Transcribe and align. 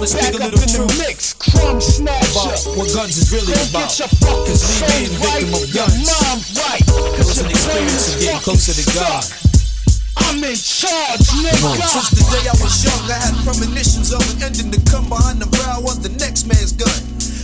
wanna 0.00 0.16
speak 0.16 0.32
a 0.32 0.40
little 0.40 0.64
truth 0.64 0.96
mix. 0.96 1.34
Crumb 1.36 1.76
About 1.76 1.82
snatcher. 1.84 2.72
what 2.72 2.88
guns 2.96 3.20
is 3.20 3.28
really 3.28 3.52
Go 3.52 3.60
about. 3.68 3.92
get 3.92 4.00
your 4.00 4.08
fucking 4.16 4.48
Cause 4.48 4.64
me 4.64 4.72
soul 4.80 4.88
being 4.88 5.12
right, 5.20 5.44
victim 5.44 5.60
of 5.60 5.64
your 5.68 5.88
guns 5.92 6.08
mom 6.08 6.38
right. 6.56 6.84
Cause 6.88 7.28
was 7.28 7.36
your 7.36 7.44
an 7.44 7.52
experience 7.52 8.04
of 8.08 8.14
getting 8.20 8.40
closer 8.40 8.72
to 8.72 8.84
God. 8.96 9.24
I'm 10.24 10.40
in 10.40 10.56
charge, 10.56 11.26
nigga. 11.44 11.84
Since 11.84 12.10
the 12.16 12.24
day 12.32 12.44
I 12.48 12.56
was 12.64 12.74
young, 12.80 13.02
I 13.12 13.18
had 13.28 13.34
premonitions 13.44 14.12
of 14.16 14.24
an 14.24 14.40
ending 14.40 14.72
to 14.72 14.80
come 14.88 15.04
behind 15.08 15.40
the 15.40 15.48
brow 15.52 15.84
of 15.84 16.00
the 16.00 16.12
next 16.16 16.48
man's 16.48 16.72
gun. 16.72 16.96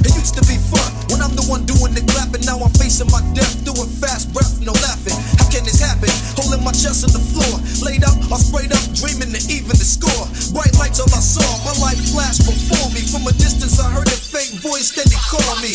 It 0.06 0.12
used 0.16 0.36
to 0.38 0.44
be 0.48 0.56
fun 0.70 0.86
when 1.12 1.20
I'm 1.20 1.34
the 1.36 1.44
one 1.50 1.64
doing 1.68 1.92
the 1.92 2.04
clapping. 2.08 2.44
Now 2.46 2.60
I'm 2.62 2.72
facing 2.78 3.10
my 3.10 3.20
death, 3.34 3.64
doing 3.64 3.88
fast 4.00 4.32
breath, 4.32 4.60
no 4.64 4.72
laughing. 4.86 5.16
How 5.40 5.48
can 5.50 5.64
this 5.64 5.80
happen? 5.82 6.08
Holding 6.36 6.62
my 6.62 6.72
chest 6.72 7.02
on 7.04 7.12
the 7.16 7.22
floor, 7.32 7.58
laid 7.82 8.04
up, 8.04 8.16
all 8.30 8.38
sprayed 8.38 8.70
up, 8.70 8.84
dreaming 8.94 9.32
to 9.34 9.40
even 9.50 9.74
the 9.74 9.86
score. 9.88 10.24
Bright 10.54 10.74
lights 10.78 11.00
all 11.02 11.10
I 11.10 11.22
saw, 11.22 11.45
life 11.80 12.00
flashed 12.12 12.46
before 12.46 12.90
me. 12.92 13.00
From 13.00 13.26
a 13.26 13.32
distance, 13.32 13.80
I 13.80 13.90
heard 13.90 14.08
a 14.08 14.18
faint 14.18 14.60
voice, 14.60 14.92
then 14.92 15.06
called 15.28 15.60
me. 15.62 15.74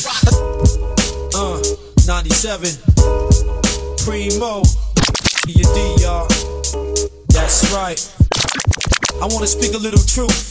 Uh, 1.34 1.62
97. 2.06 2.70
Primo. 4.04 4.64
Y'all. 6.02 6.28
That's 7.30 7.72
right. 7.74 8.00
I 9.22 9.28
wanna 9.30 9.48
speak 9.48 9.74
a 9.74 9.78
little 9.78 10.04
truth 10.04 10.51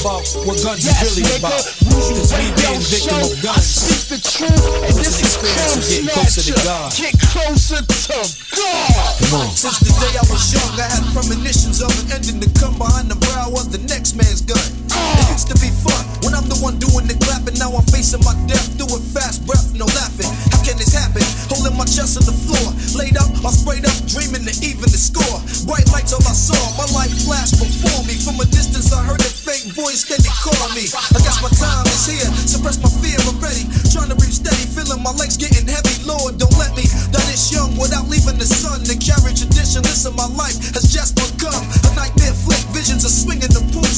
about 0.00 0.24
what 0.48 0.56
guns 0.64 0.84
Yes, 0.84 1.04
really 1.04 1.28
nigga. 1.28 1.38
about. 1.44 1.60
Cause 1.60 2.32
Radio 2.32 2.56
being 2.56 2.80
victim 2.88 3.20
of 3.20 3.30
I 3.30 3.44
guns 3.44 3.66
speak 3.68 4.02
the 4.08 4.18
truth, 4.24 4.64
and 4.88 4.94
this 4.96 5.20
is 5.20 5.28
experience 5.28 5.60
Crumb 5.60 5.80
of 5.80 5.88
getting 5.88 6.08
closer 6.10 6.40
to 6.40 6.54
Snatcher. 6.56 6.64
God. 6.64 6.88
Get 6.96 7.14
closer 7.20 7.80
to 7.84 8.20
God. 8.56 9.50
Since 9.54 9.78
the 9.84 9.92
day 10.00 10.12
I 10.16 10.24
was 10.32 10.42
young, 10.50 10.72
I 10.80 10.88
had 10.88 11.04
premonitions 11.12 11.78
of 11.84 11.92
an 12.00 12.06
ending 12.16 12.40
to 12.40 12.48
come 12.58 12.74
behind 12.80 13.12
the 13.12 13.18
brow 13.28 13.52
of 13.52 13.70
the 13.70 13.78
next 13.86 14.16
man's 14.16 14.40
gun. 14.40 14.58
It 14.58 15.28
used 15.30 15.48
to 15.52 15.56
be 15.60 15.68
fun 15.70 15.92
when 15.92 15.98
I'm 16.00 16.08
the 16.08 16.09
one 16.60 16.76
doing 16.76 17.08
the 17.08 17.16
clapping. 17.24 17.56
Now 17.56 17.72
I'm 17.72 17.84
facing 17.88 18.20
my 18.20 18.36
death, 18.44 18.76
doing 18.76 19.00
fast 19.16 19.48
breath, 19.48 19.72
no 19.72 19.88
laughing. 19.96 20.28
How 20.52 20.60
can 20.60 20.76
this 20.76 20.92
happen? 20.92 21.24
Holding 21.48 21.74
my 21.74 21.88
chest 21.88 22.20
on 22.20 22.28
the 22.28 22.36
floor, 22.36 22.68
laid 22.94 23.16
up, 23.16 23.32
all 23.40 23.50
sprayed 23.50 23.88
up, 23.88 23.96
dreaming 24.04 24.44
to 24.44 24.54
even 24.60 24.88
the 24.92 25.00
score. 25.00 25.40
Bright 25.64 25.88
lights 25.90 26.12
all 26.12 26.22
I 26.22 26.36
saw, 26.36 26.60
my 26.76 26.86
life 26.92 27.12
flashed 27.24 27.56
before 27.56 28.04
me. 28.04 28.14
From 28.20 28.36
a 28.38 28.46
distance, 28.46 28.92
I 28.92 29.00
heard 29.02 29.24
a 29.24 29.32
faint 29.32 29.72
voice, 29.72 30.04
then 30.04 30.20
they 30.20 30.32
called 30.44 30.76
me. 30.76 30.84
I 30.92 31.18
guess 31.24 31.40
my 31.40 31.50
time 31.56 31.88
is 31.88 32.04
here, 32.04 32.28
suppress 32.44 32.76
my 32.78 32.92
fear 33.00 33.18
already. 33.24 33.64
Trying 33.88 34.12
to 34.12 34.16
breathe 34.20 34.36
steady, 34.36 34.68
feeling 34.68 35.00
my 35.00 35.16
legs 35.16 35.40
getting 35.40 35.64
heavy. 35.64 35.96
Lord, 36.04 36.36
don't 36.36 36.54
let 36.60 36.76
me 36.76 36.84
die 37.08 37.24
this 37.32 37.48
young 37.48 37.72
without 37.80 38.04
leaving 38.12 38.36
the 38.36 38.46
sun. 38.46 38.84
The 38.84 39.00
carry 39.00 39.32
traditionless 39.32 40.04
of 40.04 40.12
my 40.12 40.28
life 40.36 40.60
has 40.76 40.92
just 40.92 41.16
begun. 41.16 41.56
A 41.88 41.90
nightmare 41.96 42.36
flick, 42.36 42.60
visions 42.76 43.08
of 43.08 43.12
swinging 43.12 43.50
the 43.50 43.64
pool 43.72 43.88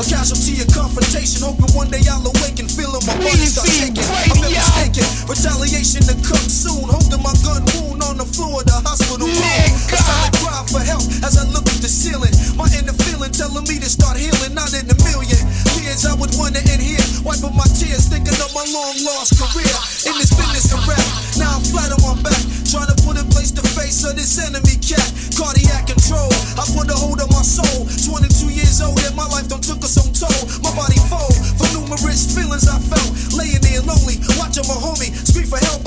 A 0.00 0.04
casualty 0.08 0.56
of 0.64 0.72
confrontation, 0.72 1.44
hoping 1.44 1.68
one 1.76 1.92
day 1.92 2.00
I'll 2.08 2.24
awaken, 2.24 2.64
feeling 2.64 3.04
my 3.04 3.12
body 3.20 3.44
start 3.44 3.68
shaking. 3.68 4.00
I've 4.00 4.40
been 4.40 4.48
mistaken. 4.48 5.04
Retaliation 5.28 6.02
to 6.08 6.16
come 6.24 6.48
soon, 6.48 6.88
holding 6.88 7.20
my 7.20 7.36
gun 7.44 7.60
wound 7.76 8.00
on 8.00 8.16
the 8.16 8.24
floor 8.24 8.64
of 8.64 8.66
the 8.66 8.78
hospital 8.88 9.28
room. 9.28 9.36
I 9.36 10.00
started 10.00 10.32
crying 10.40 10.68
for 10.72 10.80
help 10.80 11.04
as 11.20 11.36
I 11.36 11.44
look 11.52 11.68
at 11.68 11.84
the 11.84 11.92
ceiling. 11.92 12.32
My 12.56 12.72
inner 12.72 12.96
feeling 13.04 13.36
telling 13.36 13.68
me 13.68 13.76
to 13.84 13.90
start 13.92 14.16
healing, 14.16 14.56
not 14.56 14.72
in 14.72 14.88
a 14.88 14.96
million 15.04 15.44
years. 15.76 16.08
I 16.08 16.16
would 16.16 16.32
wanna 16.40 16.64
end 16.72 16.80
here, 16.80 17.04
wiping 17.20 17.52
my 17.52 17.68
tears, 17.76 18.08
thinking 18.08 18.36
of 18.40 18.48
my 18.56 18.64
long 18.72 18.96
lost 19.04 19.36
career 19.36 19.76
in 20.08 20.16
this 20.16 20.32
business 20.32 20.72
of 20.72 20.80
rap. 20.88 21.04
Now 21.36 21.60
I'm 21.60 21.64
flat 21.68 21.92
on 21.92 22.00
my 22.00 22.16
back, 22.24 22.40
trying 22.64 22.88
to 22.88 22.96
put 23.04 23.20
in 23.20 23.28
place 23.28 23.52
the 23.52 23.62
face 23.76 24.08
of 24.08 24.16
this 24.16 24.40
enemy 24.40 24.80
cat. 24.80 25.04
Cardiac 25.36 25.84
control, 25.84 26.32
I 26.56 26.64
put 26.72 26.88
a 26.88 26.96
hold 26.96 27.20
on 27.20 27.28
my 27.28 27.44
soul. 27.44 27.84
22 28.08 28.48
years 28.52 28.80
old 28.80 28.98
and 29.04 29.16
my 29.16 29.28
life 29.28 29.48
don't 29.52 29.61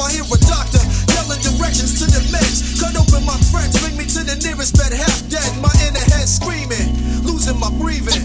I 0.06 0.14
hear 0.14 0.30
a 0.30 0.38
doctor 0.46 0.86
yelling 1.18 1.42
directions 1.42 1.98
to 1.98 2.06
the 2.06 2.22
meds. 2.30 2.78
Cut 2.78 2.94
open 2.94 3.26
my 3.26 3.42
friends, 3.50 3.74
bring 3.82 3.98
me 3.98 4.06
to 4.06 4.22
the 4.22 4.38
nearest 4.38 4.78
bed, 4.78 4.94
half 4.94 5.18
dead. 5.34 5.50
My 5.58 5.74
inner 5.82 6.06
head 6.14 6.30
screaming, 6.30 6.94
losing 7.26 7.58
my 7.58 7.74
breathing. 7.82 8.22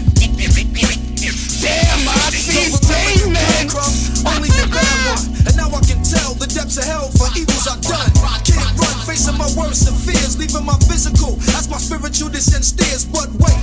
Damn, 1.57 2.05
I 2.05 2.29
see 2.37 2.69
demons. 2.85 3.73
Only 4.21 4.53
the 4.53 4.69
bad 4.69 4.93
one. 5.09 5.25
And 5.49 5.57
now 5.57 5.73
I 5.73 5.81
can 5.81 6.05
tell 6.05 6.37
the 6.37 6.45
depths 6.45 6.77
of 6.77 6.85
hell 6.85 7.09
for 7.17 7.25
evils 7.33 7.65
I've 7.65 7.81
done. 7.81 8.13
Can't 8.45 8.77
run, 8.77 8.97
facing 9.09 9.41
my 9.41 9.49
worst 9.57 9.89
of 9.89 9.97
fears, 9.97 10.37
leaving 10.37 10.61
my 10.61 10.77
physical 10.85 11.33
as 11.57 11.65
my 11.65 11.81
spiritual 11.81 12.29
descent 12.29 12.61
stairs. 12.61 13.09
But 13.09 13.33
wait, 13.41 13.57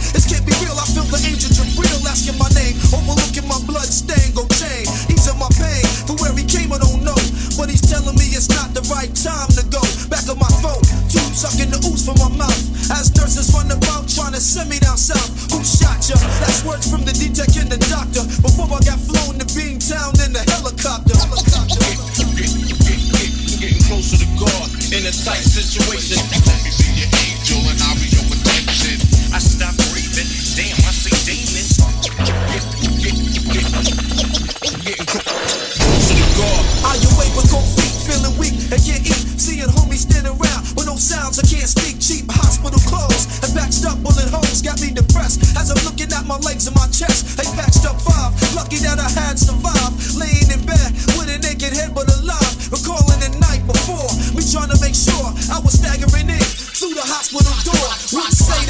trying 54.49 54.73
to 54.73 54.81
make 54.81 54.97
sure 54.97 55.29
I 55.53 55.61
was 55.61 55.77
staggering 55.77 56.33
in 56.33 56.41
through 56.41 56.95
the 56.97 57.05
hospital 57.05 57.53
door. 57.69 57.89
Rock 58.17 58.33
say 58.33 58.65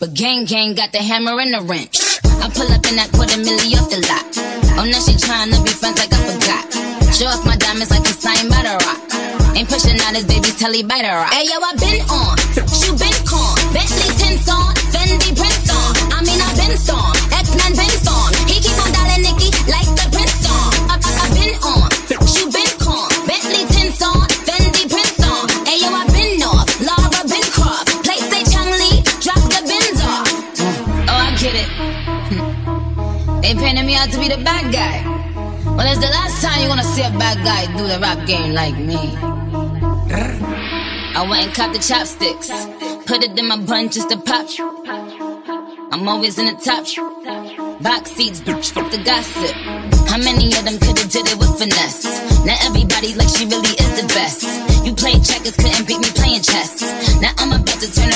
But 0.00 0.14
gang 0.14 0.46
gang 0.46 0.72
got 0.72 0.92
the 0.92 1.04
hammer 1.04 1.36
and 1.36 1.52
the 1.52 1.60
wrench. 1.60 2.00
I 2.40 2.48
pull 2.56 2.64
up 2.72 2.80
in 2.88 2.96
that 2.96 3.12
quarter 3.12 3.36
milli 3.36 3.76
off 3.76 3.92
the 3.92 4.00
lot. 4.08 4.24
Oh, 4.80 4.88
now 4.88 4.96
she 4.96 5.12
tryna 5.12 5.60
be 5.60 5.76
friends 5.76 6.00
like 6.00 6.08
I 6.08 6.20
forgot. 6.24 6.64
Show 7.12 7.28
off 7.28 7.44
my 7.44 7.52
diamonds 7.60 7.92
like 7.92 8.08
a 8.08 8.16
sign 8.16 8.48
by 8.48 8.64
the 8.64 8.80
rock. 8.80 8.96
Ain't 9.52 9.68
pushing 9.68 10.00
out 10.00 10.16
his 10.16 10.24
baby's 10.24 10.56
telly 10.56 10.80
by 10.80 11.04
the 11.04 11.12
rock. 11.12 11.28
Hey 11.36 11.44
yo, 11.52 11.60
I 11.60 11.76
been 11.76 12.00
on, 12.08 12.32
you 12.80 12.96
been 12.96 13.18
con. 13.28 13.52
Bentley 13.76 14.08
tints 14.16 14.48
on, 14.48 14.72
Fendi 14.88 15.36
prints 15.36 15.68
on. 15.68 15.92
I 16.16 16.24
mean 16.24 16.40
I 16.40 16.48
been 16.56 16.80
storm, 16.80 17.12
X-Men 17.36 17.76
been 17.76 17.99
me 33.90 33.96
out 33.96 34.10
to 34.10 34.18
be 34.18 34.28
the 34.28 34.42
bad 34.44 34.72
guy. 34.72 35.02
Well, 35.76 35.86
it's 35.90 35.98
the 35.98 36.12
last 36.18 36.42
time 36.42 36.62
you 36.62 36.68
gonna 36.68 36.84
see 36.94 37.02
a 37.02 37.10
bad 37.18 37.38
guy 37.42 37.66
do 37.76 37.82
the 37.92 37.98
rap 37.98 38.24
game 38.26 38.52
like 38.54 38.76
me. 38.78 39.02
I 41.18 41.26
went 41.28 41.46
and 41.46 41.54
caught 41.54 41.72
the 41.74 41.80
chopsticks, 41.80 42.50
put 43.06 43.24
it 43.24 43.36
in 43.36 43.48
my 43.48 43.58
bun 43.58 43.90
just 43.90 44.08
to 44.10 44.16
pop. 44.16 44.46
I'm 45.92 46.06
always 46.06 46.38
in 46.38 46.46
the 46.46 46.56
top. 46.68 46.86
Box 47.82 48.12
seats, 48.12 48.40
bitch, 48.40 48.70
fuck 48.70 48.90
the 48.92 49.02
gossip. 49.02 49.54
How 50.10 50.18
many 50.18 50.46
of 50.54 50.62
them 50.64 50.78
could've 50.78 51.10
did 51.10 51.26
it 51.26 51.38
with 51.38 51.52
finesse? 51.58 52.04
Now 52.46 52.58
everybody 52.62 53.14
like 53.14 53.30
she 53.34 53.44
really 53.46 53.74
is 53.74 53.92
the 54.00 54.06
best. 54.14 54.46
You 54.86 54.94
played 54.94 55.24
checkers, 55.24 55.56
couldn't 55.56 55.86
beat 55.88 55.98
me 55.98 56.10
playing 56.14 56.42
chess. 56.42 56.72
Now 57.20 57.32
I'm 57.38 57.50
turn 57.50 57.59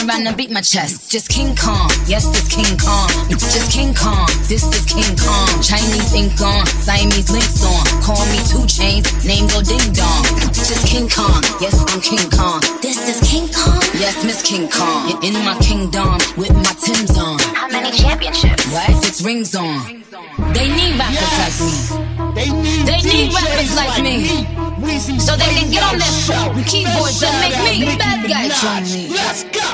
around 0.08 0.26
and 0.26 0.36
beat 0.36 0.50
my 0.50 0.60
chest. 0.60 1.10
Just 1.10 1.28
King 1.28 1.54
Kong, 1.56 1.90
yes, 2.06 2.26
this 2.28 2.48
King 2.48 2.76
Kong. 2.78 3.08
It's 3.30 3.44
just 3.52 3.72
King 3.72 3.94
Kong, 3.94 4.28
this 4.48 4.64
is 4.64 4.84
King 4.84 5.16
Kong. 5.16 5.48
Chinese 5.62 6.12
ink 6.14 6.40
on, 6.40 6.66
Siamese 6.82 7.30
links 7.30 7.64
on. 7.64 7.84
Call 8.02 8.24
me 8.28 8.38
two 8.48 8.64
chains, 8.66 9.04
name 9.24 9.46
go 9.48 9.62
ding 9.62 9.92
dong. 9.92 10.24
Just 10.52 10.86
King 10.86 11.08
Kong, 11.08 11.42
yes, 11.60 11.76
I'm 11.88 12.00
King 12.00 12.28
Kong. 12.30 12.60
This 12.82 12.98
is 13.08 13.20
King 13.28 13.48
Kong, 13.52 13.80
yes, 13.96 14.24
Miss 14.24 14.42
King 14.42 14.68
Kong. 14.68 15.22
In 15.22 15.34
my 15.44 15.56
kingdom 15.60 16.18
with 16.36 16.52
my 16.52 16.74
Tim's 16.80 17.16
on. 17.18 17.38
How 17.54 17.68
many 17.68 17.90
championships? 17.96 18.66
What? 18.72 19.04
Six 19.04 19.22
rings 19.22 19.54
on. 19.54 20.04
They 20.52 20.68
need 20.68 20.98
rappers 20.98 21.32
like 21.38 21.56
me. 21.60 22.24
They 22.34 22.50
need, 22.50 22.86
They 22.86 23.00
need 23.02 23.32
rappers 23.32 23.76
like 23.76 24.02
me. 24.02 24.63
Weezy 24.84 25.20
So 25.20 25.36
they 25.36 25.48
can 25.56 25.70
get 25.70 25.82
on 25.82 25.98
that 25.98 26.12
Show. 26.12 26.52
keyboards 26.68 27.22
and 27.24 27.32
make 27.40 27.56
me 27.64 27.88
Nicki 27.88 27.96
bad 27.96 28.28
guy. 28.28 28.48
Let's 28.48 29.44
go. 29.48 29.64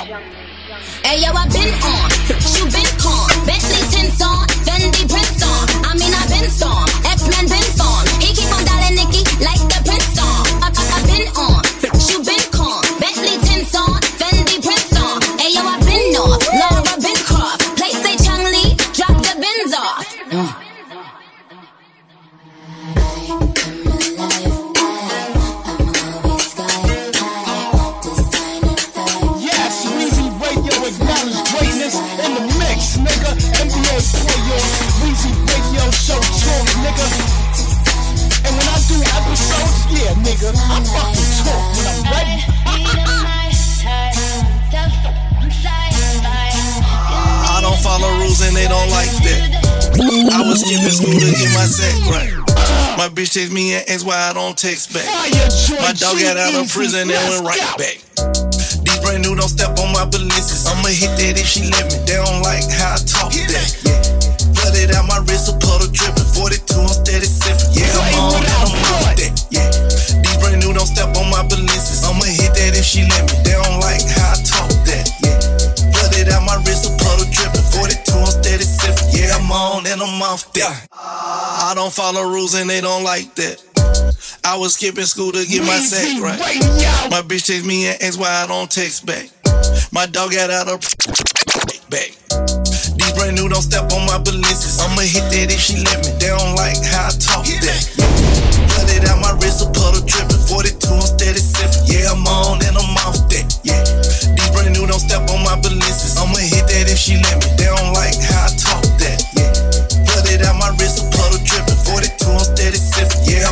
Hey 1.02 1.18
yo, 1.22 1.32
I 1.34 1.48
been 1.50 1.74
on, 1.82 2.10
you 2.54 2.64
been 2.70 2.86
con. 3.02 3.26
Bentley 3.42 3.82
tints 3.90 4.22
on, 4.22 4.46
Fendi 4.62 5.08
prints 5.10 5.42
on. 5.42 5.66
I 5.82 5.98
mean 5.98 6.14
I 6.14 6.22
been 6.30 6.48
storm, 6.48 6.86
X-Men 7.02 7.48
been 7.50 7.66
storm. 7.74 8.06
He 8.22 8.30
keep 8.36 8.52
on 8.54 8.62
dialing 8.62 8.94
Nicki 8.94 9.26
like 9.42 9.58
the 9.66 9.80
prince 9.82 10.14
on. 10.22 10.46
I, 10.62 10.70
I, 10.70 10.82
I 10.94 10.98
been 11.10 11.26
on, 11.34 11.62
you 12.06 12.22
been 12.22 12.29
nigga, 40.40 40.56
I 40.56 40.81
fucking 40.84 41.31
talk 41.44 41.76
when 41.76 41.87
I'm 41.87 42.00
ready. 42.08 42.37
I 47.50 47.60
don't 47.62 47.81
follow 47.81 48.08
rules 48.19 48.40
and 48.40 48.56
they 48.56 48.69
don't 48.69 48.88
like 48.90 49.10
that. 49.28 49.60
I 50.32 50.42
was 50.48 50.60
skipping 50.64 50.88
school 50.88 51.12
to 51.12 51.31
get 51.37 51.52
my 51.52 51.66
set 51.69 51.92
right. 52.08 52.32
My 52.96 53.08
bitch 53.08 53.32
text 53.34 53.52
me 53.52 53.75
and 53.75 53.88
ask 53.88 54.06
why 54.06 54.16
I 54.16 54.32
don't 54.32 54.56
text 54.56 54.92
back. 54.92 55.04
My 55.81 55.92
dog 55.92 56.19
got 56.19 56.37
out 56.37 56.54
of 56.54 56.69
prison 56.70 57.10
and 57.10 57.28
went 57.28 57.44
right 57.44 57.60
back. 57.76 58.00
These 58.84 59.00
brand 59.00 59.22
new 59.22 59.37
don't 59.37 59.48
step 59.48 59.78
on 59.78 59.92
my 59.92 60.04
balances. 60.08 60.66
I'ma 60.66 60.88
hit 60.88 61.16
that 61.20 61.37
if 61.37 61.46
she 61.46 61.69
let 61.70 61.92
me. 61.92 62.00
They 62.08 62.16
don't 62.16 62.40
like 62.40 62.64
how 62.69 62.96
I 62.96 62.98
talk 63.04 63.32
that. 63.32 63.76
Yeah. 63.84 64.00
Flooded 64.56 64.92
out 64.96 65.04
my 65.08 65.20
wrist, 65.28 65.52
a 65.52 65.56
puddle 65.56 65.88
dripping. 65.92 66.28
42, 66.32 66.89
off 80.30 80.52
that. 80.52 80.87
I 80.94 81.72
don't 81.75 81.92
follow 81.92 82.22
rules 82.22 82.54
and 82.54 82.70
they 82.70 82.80
don't 82.80 83.02
like 83.02 83.34
that. 83.34 83.58
I 84.46 84.56
was 84.56 84.75
skipping 84.75 85.04
school 85.04 85.32
to 85.32 85.42
get 85.42 85.66
my 85.66 85.82
sack 85.82 86.22
right. 86.22 86.38
My 87.10 87.18
bitch 87.26 87.50
text 87.50 87.66
me 87.66 87.90
and 87.90 87.99
ask 88.00 88.14
why 88.14 88.30
I 88.30 88.46
don't 88.46 88.70
text 88.70 89.06
back. 89.06 89.26
My 89.90 90.06
dog 90.06 90.30
got 90.30 90.54
out 90.54 90.70
of 90.70 90.78
back. 91.90 92.14
These 92.94 93.12
brand 93.18 93.34
new 93.34 93.50
don't 93.50 93.66
step 93.66 93.90
on 93.90 94.06
my 94.06 94.22
balances. 94.22 94.78
I'ma 94.78 95.02
hit 95.02 95.26
that 95.34 95.50
if 95.50 95.58
she 95.58 95.82
let 95.82 95.99
me. 96.06 96.14
They 96.22 96.30
don't 96.30 96.54
like 96.54 96.78
how 96.78 97.10
I 97.10 97.12
talk 97.18 97.42
that. 97.66 97.82
Flooded 98.70 99.10
out 99.10 99.18
my 99.18 99.34
wrist, 99.42 99.66
a 99.66 99.68
puddle 99.75 100.06
dripping. 100.06 100.46
42, 100.46 100.78
I'm 100.94 101.02
steady 101.10 101.42
sipping. 101.42 101.90
Yeah, 101.90 102.14
I'm 102.14 102.22
on 102.22 102.62
and 102.62 102.78
I'm 102.78 102.94
off 103.02 103.18
that. 103.34 103.39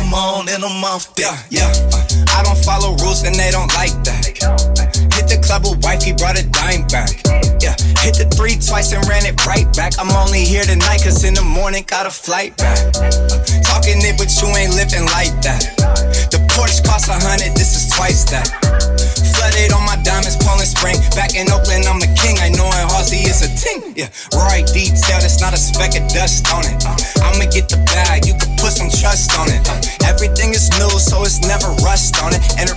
I'm 0.09 0.15
on 0.15 0.45
that. 0.47 1.45
Yeah, 1.53 1.69
I 2.33 2.41
don't 2.41 2.57
follow 2.65 2.97
rules 3.05 3.21
and 3.21 3.35
they 3.37 3.51
don't 3.53 3.69
like 3.77 3.93
that. 4.09 4.25
Hit 5.13 5.29
the 5.29 5.37
club 5.45 5.69
with 5.69 5.85
wife, 5.85 6.01
he 6.01 6.17
brought 6.17 6.33
a 6.33 6.45
dime 6.49 6.89
back. 6.89 7.13
Yeah, 7.61 7.77
hit 8.01 8.17
the 8.17 8.25
three 8.33 8.57
twice 8.57 8.89
and 8.89 9.05
ran 9.05 9.29
it 9.29 9.37
right 9.45 9.69
back. 9.77 9.93
I'm 10.01 10.09
only 10.09 10.41
here 10.41 10.65
tonight 10.65 11.05
cause 11.05 11.21
in 11.21 11.37
the 11.37 11.45
morning 11.45 11.85
got 11.85 12.09
a 12.09 12.13
flight 12.13 12.57
back. 12.57 12.79
Uh, 12.97 13.13
talking 13.61 14.01
it, 14.01 14.17
but 14.17 14.33
you 14.41 14.49
ain't 14.57 14.73
living 14.73 15.05
like 15.13 15.29
that. 15.45 15.61
The 16.33 16.41
Porsche 16.57 16.81
cost 16.81 17.05
a 17.05 17.13
hundred, 17.13 17.53
this 17.53 17.77
is 17.77 17.93
twice 17.93 18.25
that. 18.33 18.49
Flooded 19.37 19.69
on 19.77 19.85
my 19.85 19.95
diamonds, 20.01 20.41
Poland 20.41 20.67
Spring. 20.67 20.97
Back 21.13 21.37
in 21.37 21.45
Oakland, 21.53 21.85
I'm 21.85 22.01
a 22.01 22.09
king. 22.17 22.41
I 22.41 22.49
know 22.49 22.65
in 22.65 22.85
Halsey 22.89 23.29
is 23.29 23.45
a 23.45 23.51
ting. 23.53 23.93
Yeah, 23.93 24.09
Roy 24.33 24.65
detail, 24.73 25.21
there's 25.21 25.37
not 25.37 25.53
a 25.53 25.61
speck 25.61 25.93
of 25.93 26.09
dust 26.09 26.49
on 26.49 26.65
it. 26.65 26.81
Uh, 26.81 26.97
I'ma 27.29 27.45
get 27.53 27.69
the 27.69 27.77
bag, 27.93 28.25
you 28.25 28.33
can 28.33 28.49
so 30.99 31.23
it's 31.23 31.39
never 31.41 31.67
rust 31.81 32.21
on 32.21 32.33
it. 32.33 32.43
And 32.59 32.69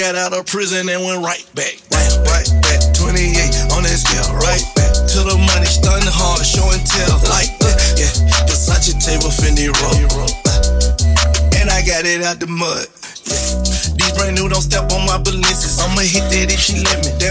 got 0.00 0.16
out 0.16 0.32
of 0.32 0.46
prison 0.46 0.88
and 0.88 1.04
went 1.04 1.20
right 1.20 1.44
back. 1.52 1.76
Right, 1.92 2.16
right 2.24 2.48
back. 2.64 2.80
28 2.96 3.76
on 3.76 3.84
that 3.84 4.00
scale, 4.00 4.32
right 4.32 4.64
back. 4.72 4.96
To 4.96 5.18
the 5.28 5.36
money, 5.36 5.68
stunning 5.68 6.08
hard, 6.08 6.40
show 6.40 6.64
and 6.72 6.80
tell 6.88 7.20
like 7.28 7.52
that. 7.60 8.00
Yeah, 8.00 8.08
Versace 8.48 8.96
table, 8.96 9.28
Fendi 9.28 9.68
roll. 9.68 10.00
And 11.60 11.68
I 11.68 11.84
got 11.84 12.08
it 12.08 12.24
out 12.24 12.40
the 12.40 12.48
mud. 12.48 12.88
Yeah. 13.28 13.60
These 14.00 14.16
brand 14.16 14.40
new 14.40 14.48
don't 14.48 14.64
step 14.64 14.88
on 14.88 15.04
my 15.04 15.20
balances. 15.20 15.76
I'ma 15.76 16.00
hit 16.00 16.24
that 16.32 16.48
if 16.48 16.56
she 16.56 16.80
let 16.80 17.04
me. 17.04 17.12
They 17.20 17.28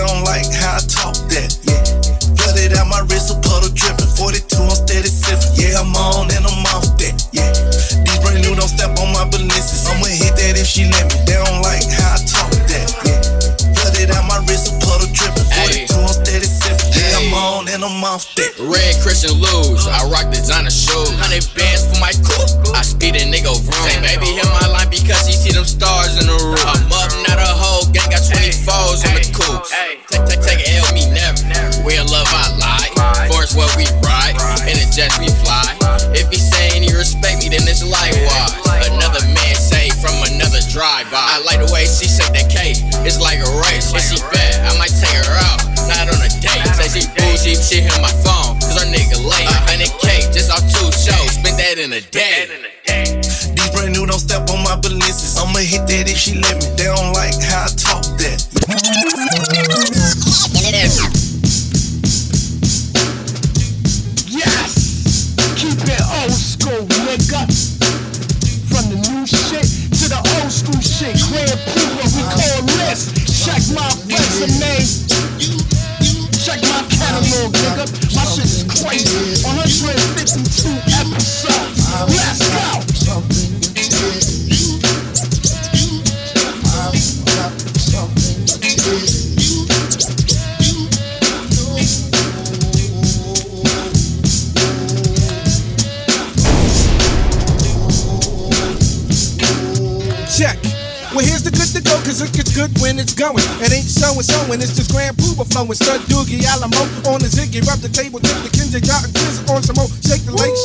going. 103.20 103.44
It 103.60 103.76
ain't 103.76 103.92
so 103.92 104.16
and 104.16 104.24
so, 104.24 104.40
and 104.48 104.64
it's 104.64 104.72
just 104.72 104.96
Grand 104.96 105.20
Puba 105.20 105.44
flowing. 105.52 105.76
Stud 105.76 106.00
Doogie 106.08 106.48
Alamo 106.48 106.80
on 107.12 107.20
the 107.20 107.28
Ziggy, 107.28 107.60
rub 107.68 107.84
the 107.84 107.92
table, 107.92 108.24
tip 108.24 108.40
the 108.48 108.50
Kinsey, 108.50 108.80
jot 108.80 109.04
and 109.04 109.12
on 109.52 109.62
some 109.62 109.76
more. 109.76 109.92
Shake 110.00 110.24
the 110.24 110.32
lake 110.32 110.56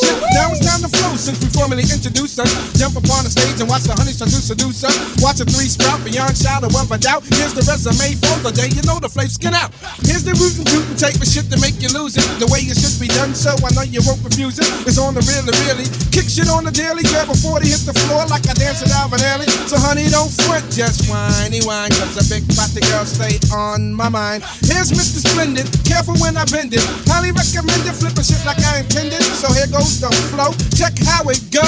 since 1.25 1.41
we 1.41 1.49
formally 1.49 1.89
introduced 1.89 2.37
us. 2.37 2.53
Jump 2.77 3.01
upon 3.01 3.25
the 3.25 3.33
stage 3.33 3.57
and 3.57 3.65
watch 3.65 3.89
the 3.89 3.97
honey 3.97 4.13
start 4.13 4.29
to 4.29 4.37
seduce 4.45 4.85
us. 4.85 4.93
Watch 5.25 5.41
a 5.41 5.49
three 5.49 5.73
sprout 5.73 6.05
beyond 6.05 6.37
shadow 6.37 6.69
of 6.69 6.93
a 6.93 7.01
doubt. 7.01 7.25
Here's 7.41 7.57
the 7.57 7.65
resume 7.65 8.13
for 8.21 8.37
the 8.45 8.53
day. 8.53 8.69
You 8.77 8.85
know 8.85 9.01
the 9.01 9.09
flavor 9.09 9.33
get 9.41 9.57
out. 9.57 9.73
Here's 10.05 10.21
the 10.21 10.37
root 10.37 10.53
and 10.61 10.69
toot 10.69 10.85
and 10.85 10.99
take 11.01 11.17
the 11.17 11.25
shit 11.25 11.49
to 11.49 11.57
make 11.65 11.81
you 11.81 11.89
lose 11.97 12.21
it. 12.21 12.29
The 12.37 12.45
way 12.53 12.69
it 12.69 12.77
should 12.77 13.01
be 13.01 13.09
done, 13.09 13.33
so 13.33 13.57
I 13.65 13.73
know 13.73 13.89
you 13.89 14.05
won't 14.05 14.21
refuse 14.21 14.61
it. 14.61 14.69
It's 14.85 15.01
on 15.01 15.17
the 15.17 15.25
really, 15.25 15.57
really. 15.65 15.89
Kick 16.13 16.29
shit 16.29 16.53
on 16.53 16.69
the 16.69 16.75
daily, 16.75 17.01
grab 17.09 17.33
before 17.33 17.57
they 17.57 17.73
hit 17.73 17.89
the 17.89 17.97
floor 18.05 18.29
like 18.29 18.45
I 18.45 18.53
dance 18.61 18.85
at 18.85 18.93
Alvin 18.93 19.25
Ailey. 19.25 19.49
So 19.65 19.81
honey, 19.81 20.13
don't 20.13 20.29
fret, 20.45 20.69
just 20.69 21.09
whiny 21.09 21.65
wine, 21.65 21.89
cause 21.97 22.21
a 22.21 22.25
big 22.29 22.45
body 22.53 22.85
girl 22.93 23.09
stay 23.09 23.41
on 23.49 23.97
my 23.97 24.13
mind. 24.13 24.45
Here's 24.61 24.93
Mr. 24.93 25.25
Splendid, 25.25 25.73
careful 25.89 26.21
when 26.21 26.37
I 26.37 26.45
bend 26.53 26.77
it. 26.77 26.85
Highly 27.09 27.33
recommended, 27.33 27.97
flipping 27.97 28.29
shit 28.29 28.45
like 28.45 28.61
I 28.61 28.85
intended. 28.85 29.25
So 29.41 29.49
here 29.57 29.71
goes 29.73 30.05
the 30.05 30.13
flow, 30.29 30.53
check 30.77 30.93
how 31.07 31.14
it 31.23 31.51
go, 31.51 31.63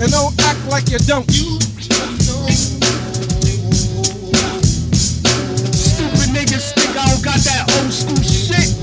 and 0.00 0.10
don't 0.10 0.34
act 0.42 0.66
like 0.68 0.90
you 0.90 0.98
don't. 0.98 1.30
Stupid 5.72 6.28
niggas 6.34 6.72
think 6.74 6.96
I 6.96 7.06
don't 7.10 7.24
got 7.24 7.38
that 7.38 7.70
old 7.78 7.92
school 7.92 8.22
shit. 8.22 8.77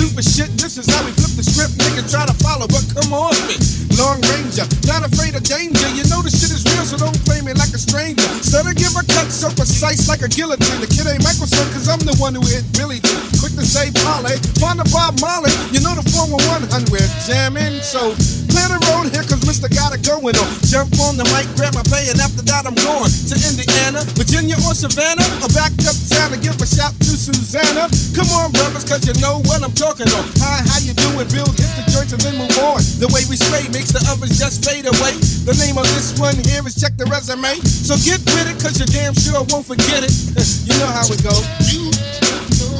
Stupid 0.00 0.24
shit. 0.24 0.50
This 0.56 0.80
is 0.80 0.88
how 0.88 1.04
we 1.04 1.12
flip 1.12 1.36
the 1.36 1.44
script. 1.44 1.76
Niggas 1.76 2.08
try 2.08 2.24
to 2.24 2.32
follow, 2.40 2.64
but 2.64 2.80
come 2.96 3.12
on 3.12 3.36
me. 3.44 3.60
Long 4.00 4.16
Ranger, 4.32 4.64
not 4.88 5.04
afraid 5.04 5.36
of 5.36 5.44
danger. 5.44 5.88
You 5.92 6.08
know 6.08 6.24
the 6.24 6.32
shit 6.32 6.48
is 6.48 6.64
real, 6.72 6.88
so 6.88 6.96
don't 6.96 7.16
play 7.28 7.44
me 7.44 7.52
like 7.52 7.68
a 7.76 7.80
stranger. 7.80 8.24
Stutter 8.40 8.72
give 8.72 8.96
a 8.96 9.04
cut 9.04 9.28
so 9.28 9.52
precise 9.52 10.08
like 10.08 10.24
a 10.24 10.30
guillotine. 10.32 10.80
The 10.80 10.88
kid 10.88 11.04
ain't 11.04 11.20
Microsoft, 11.20 11.76
cause 11.76 11.84
I'm 11.84 12.00
the 12.00 12.16
one 12.16 12.32
who 12.32 12.40
hit 12.40 12.64
Billy. 12.72 13.04
Quick 13.44 13.52
to 13.60 13.66
say 13.66 13.92
Polly, 14.00 14.40
find 14.56 14.80
the 14.80 14.88
Bob 14.88 15.20
Molly. 15.20 15.52
You 15.68 15.84
know 15.84 15.92
the 15.92 16.06
411 16.16 16.88
we're 16.88 17.04
jamming. 17.28 17.84
So 17.84 18.16
clear 18.60 18.76
the 18.76 18.80
road 18.92 19.08
here, 19.08 19.24
cause 19.24 19.40
Mr. 19.48 19.72
got 19.72 19.96
it 19.96 20.04
going 20.04 20.36
on. 20.36 20.48
Jump 20.68 20.92
on 21.00 21.16
the 21.16 21.24
mic, 21.32 21.48
grab 21.56 21.72
my 21.72 21.84
pay, 21.88 22.12
and 22.12 22.20
after 22.20 22.44
that 22.44 22.68
I'm 22.68 22.76
going 22.76 23.08
to 23.08 23.34
Indiana, 23.48 24.04
Virginia, 24.20 24.60
or 24.68 24.76
Savannah. 24.76 25.24
Or 25.40 25.48
back 25.56 25.72
up 25.88 25.96
town 26.12 26.36
to 26.36 26.38
give 26.38 26.60
a 26.60 26.68
shout 26.68 26.92
to 27.00 27.12
Susanna. 27.16 27.88
Come 28.12 28.28
on, 28.36 28.52
brothers, 28.52 28.84
cause 28.84 29.08
you 29.08 29.16
know 29.24 29.40
what 29.48 29.64
I'm 29.64 29.72
talking 29.72 30.08
on. 30.12 30.24
Hi, 30.44 30.60
how 30.68 30.80
you 30.84 30.92
doing? 30.92 31.24
Build, 31.32 31.56
hit 31.56 31.72
the 31.80 31.84
joints, 31.88 32.12
and 32.12 32.20
then 32.20 32.36
move 32.36 32.52
on. 32.60 32.84
The 33.00 33.08
way 33.08 33.24
we 33.32 33.40
sway 33.40 33.64
makes 33.72 33.96
the 33.96 34.02
others 34.12 34.36
just 34.36 34.60
fade 34.60 34.84
away. 34.84 35.16
The 35.48 35.56
name 35.56 35.80
of 35.80 35.88
this 35.96 36.12
one 36.20 36.36
here 36.44 36.60
is 36.68 36.76
Check 36.76 37.00
the 37.00 37.08
Resume. 37.08 37.56
So 37.64 37.96
get 38.04 38.20
with 38.36 38.50
it, 38.50 38.60
cause 38.60 38.76
you 38.76 38.86
damn 38.92 39.16
sure 39.16 39.40
won't 39.48 39.64
forget 39.64 40.04
it. 40.04 40.12
you 40.68 40.74
know 40.76 40.90
how 40.90 41.08
it 41.08 41.20
goes. 41.24 41.44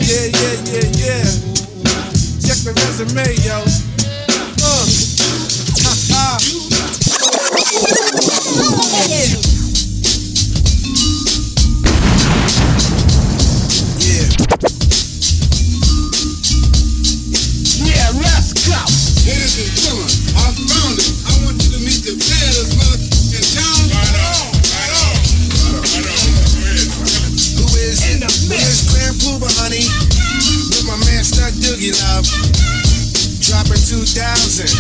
Yeah, 0.01 0.29
yeah, 0.29 0.57
yeah, 0.69 0.89
yeah. 0.99 1.25
Check 2.43 2.59
the 2.67 2.73
resume, 2.75 3.31
yo. 3.47 4.10
Dropping 33.51 33.83
2000. 33.83 34.71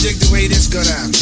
Dig 0.00 0.16
the 0.16 0.32
way 0.32 0.48
this 0.48 0.68
go 0.68 0.82
down. 0.82 1.12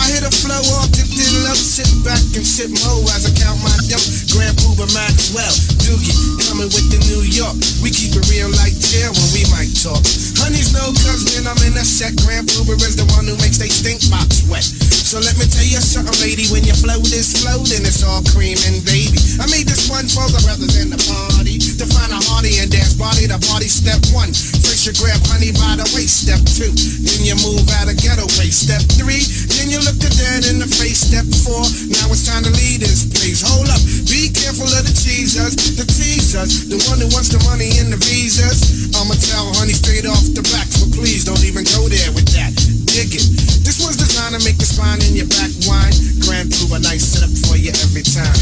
I 0.00 0.08
hit 0.16 0.24
a 0.24 0.32
flow 0.32 0.64
off 0.80 0.88
tipped 0.96 1.12
in 1.12 1.44
low, 1.44 1.52
sit 1.52 1.88
back 2.00 2.24
and 2.32 2.40
sip 2.40 2.72
mo 2.72 3.04
as 3.12 3.28
I 3.28 3.32
count 3.36 3.60
my 3.60 3.76
dough. 3.84 4.00
Grand 4.32 4.56
Puba 4.56 4.88
Maxwell, 4.96 5.52
Doogie, 5.84 6.16
coming 6.48 6.72
with 6.72 6.88
the 6.88 6.96
New 7.12 7.20
York. 7.28 7.52
We 7.84 7.92
keep 7.92 8.16
it 8.16 8.24
real 8.32 8.48
like 8.56 8.72
jail 8.80 9.12
when 9.12 9.28
we 9.36 9.44
might 9.52 9.68
talk. 9.76 10.00
Honeys 10.40 10.72
know 10.72 10.88
cause 11.04 11.28
when 11.36 11.44
I'm 11.44 11.60
in 11.68 11.76
a 11.76 11.84
set, 11.84 12.16
Grand 12.24 12.48
Puba 12.48 12.80
is 12.80 12.96
the 12.96 13.04
one 13.12 13.28
who 13.28 13.36
makes 13.44 13.60
they 13.60 13.68
stink 13.68 14.00
box 14.08 14.40
wet. 14.48 14.64
So 14.64 15.20
let 15.20 15.36
me 15.36 15.44
tell 15.44 15.68
you 15.68 15.82
something, 15.84 16.16
lady, 16.24 16.48
when 16.48 16.64
you 16.64 16.72
float 16.72 17.04
this 17.12 17.44
float 17.44 17.68
and 17.74 17.84
it's 17.84 18.00
all 18.00 18.24
cream 18.32 18.56
and 18.72 18.80
baby. 18.88 19.20
I 19.36 19.44
made 19.52 19.68
this 19.68 19.92
one 19.92 20.08
for 20.08 20.24
the 20.32 20.40
brothers 20.48 20.80
in 20.80 20.88
the 20.88 21.00
party 21.12 21.60
to 21.60 21.84
find 21.84 22.08
a 22.08 22.20
hearty 22.32 22.56
and 22.62 22.72
dance 22.72 22.96
body 22.96 23.28
to 23.28 23.36
party. 23.52 23.68
Step 23.68 24.00
one, 24.16 24.32
first 24.32 24.88
you 24.88 24.96
grab 24.96 25.20
honey 25.28 25.52
by 25.52 25.76
the 25.76 25.84
waist. 25.92 26.24
Step 26.24 26.40
two, 26.48 26.72
then 27.04 27.20
you 27.20 27.36
move 27.44 27.68
out 27.82 27.92
of 27.92 28.00
ghetto 28.00 28.24
place. 28.32 28.64
Step 28.64 28.80
three, 28.96 29.20
then 29.52 29.68
you 29.68 29.82
look 29.82 29.99
the 30.00 30.10
dead 30.16 30.48
in 30.48 30.58
the 30.58 30.66
face. 30.66 31.12
Step 31.12 31.28
four, 31.44 31.60
now 31.92 32.08
it's 32.08 32.24
time 32.24 32.42
to 32.42 32.52
lead 32.56 32.80
this 32.80 33.04
place. 33.06 33.44
Hold 33.44 33.68
up, 33.68 33.80
be 34.08 34.32
careful 34.32 34.66
of 34.66 34.82
the 34.82 34.94
cheesers, 34.96 35.54
the 35.76 35.84
teasers, 35.84 36.66
the 36.72 36.80
one 36.88 36.98
who 36.98 37.08
wants 37.12 37.28
the 37.28 37.40
money 37.44 37.76
and 37.78 37.92
the 37.92 38.00
visas. 38.00 38.90
I'ma 38.96 39.14
tell 39.20 39.52
honey 39.60 39.76
straight 39.76 40.08
off 40.08 40.24
the 40.32 40.42
back, 40.50 40.66
but 40.80 40.90
please 40.96 41.24
don't 41.28 41.44
even 41.44 41.64
go 41.76 41.86
there 41.86 42.10
with 42.16 42.26
that. 42.34 42.56
Dig 42.88 43.12
it. 43.14 43.24
This 43.62 43.84
was 43.84 44.00
designed 44.00 44.34
to 44.34 44.42
make 44.42 44.58
the 44.58 44.66
spine 44.66 44.98
in 45.04 45.14
your 45.14 45.28
back 45.28 45.52
whine. 45.68 45.94
Grand 46.24 46.50
Puba, 46.50 46.82
nice 46.82 47.04
setup 47.04 47.30
for 47.46 47.54
you 47.60 47.70
every 47.70 48.02
time. 48.02 48.34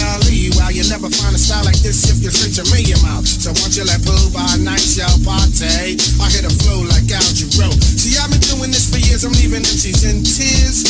Mind, 0.00 0.54
while 0.56 0.72
you 0.72 0.84
never 0.88 1.08
find 1.10 1.34
a 1.34 1.38
style 1.38 1.64
like 1.64 1.78
this 1.82 2.10
if 2.10 2.22
you 2.22 2.30
switch 2.30 2.58
a 2.58 2.64
million 2.70 2.98
mouth. 3.02 3.26
So 3.26 3.50
won't 3.58 3.74
you 3.76 3.84
let 3.84 4.02
Pooh 4.04 4.30
by 4.30 4.46
night, 4.62 4.84
y'all 4.94 5.10
party? 5.24 5.98
I 6.20 6.26
hit 6.30 6.44
a 6.46 6.52
flow 6.62 6.84
like 6.86 7.08
Al 7.10 7.24
Jarreau. 7.34 7.72
See, 7.72 8.18
I've 8.18 8.30
been 8.30 8.42
doing 8.44 8.70
this 8.70 8.90
for 8.90 8.98
years. 8.98 9.24
I'm 9.24 9.32
leaving 9.32 9.62
MCs 9.62 10.04
in 10.06 10.22
tears, 10.22 10.84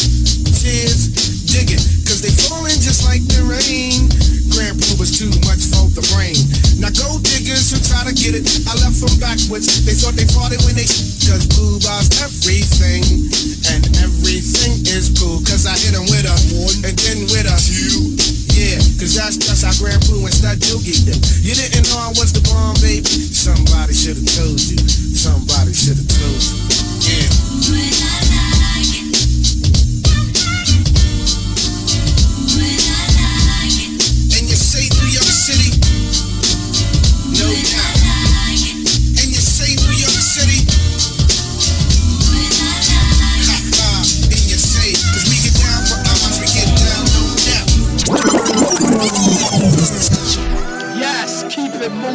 tears, 0.61 1.38
digging. 1.49 1.81
Cause 2.05 2.21
they 2.21 2.33
falling 2.49 2.77
just 2.81 3.09
like 3.09 3.25
the 3.25 3.41
rain. 3.49 4.09
Grand 4.53 4.77
was 5.01 5.17
too 5.17 5.33
much 5.49 5.65
for 5.73 5.89
the 5.97 6.05
brain. 6.13 6.37
Now 6.81 6.93
go 6.93 7.21
diggers 7.25 7.73
who 7.73 7.81
try 7.81 8.05
to 8.05 8.13
get 8.13 8.37
it. 8.37 8.45
I 8.69 8.77
left 8.81 9.01
them 9.01 9.17
backwards. 9.21 9.85
They 9.85 9.97
thought 9.97 10.17
they 10.17 10.29
fought 10.29 10.53
it 10.53 10.61
when 10.65 10.77
they 10.77 10.89
Cause 11.29 11.45
Pooh 11.53 11.77
boss 11.85 12.09
everything. 12.25 13.05
And 13.69 13.85
everything 14.01 14.81
is 14.89 15.13
cool. 15.17 15.41
Cause 15.45 15.69
I 15.69 15.77
hit 15.77 15.93
them 15.93 16.09
with 16.09 16.25
a 16.25 16.37
one 16.57 16.73
and 16.85 16.97
then 16.97 17.29
with 17.33 17.49
a 17.49 17.57
two. 17.61 18.17
Yeah, 18.57 18.81
cause 18.99 19.15
that's 19.15 19.39
just 19.39 19.63
how 19.63 19.71
Grand 19.79 20.03
Pooh 20.09 20.25
and 20.25 20.35
Stud 20.35 20.59
Doogie 20.59 21.05
did. 21.05 21.21
You 21.45 21.55
didn't 21.55 21.87
know 21.89 22.01
I 22.01 22.09
was 22.17 22.33
the 22.33 22.41
bomb, 22.49 22.75
baby. 22.81 23.07
Somebody 23.07 23.95
should've 23.95 24.25
told 24.25 24.59
you. 24.59 24.81
Somebody 25.15 25.73
should've 25.73 26.09
told 26.09 26.43
you. 26.43 26.57
Yeah. 27.07 27.31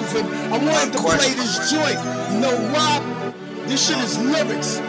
Moving. 0.04 0.28
I 0.52 0.58
wanted 0.60 0.94
to 0.94 1.00
play 1.00 1.32
this 1.34 1.72
joint. 1.72 2.00
You 2.34 2.40
know 2.44 2.56
why? 2.76 3.00
This 3.68 3.88
shit 3.88 3.98
is 4.04 4.20
lyrics. 4.20 4.80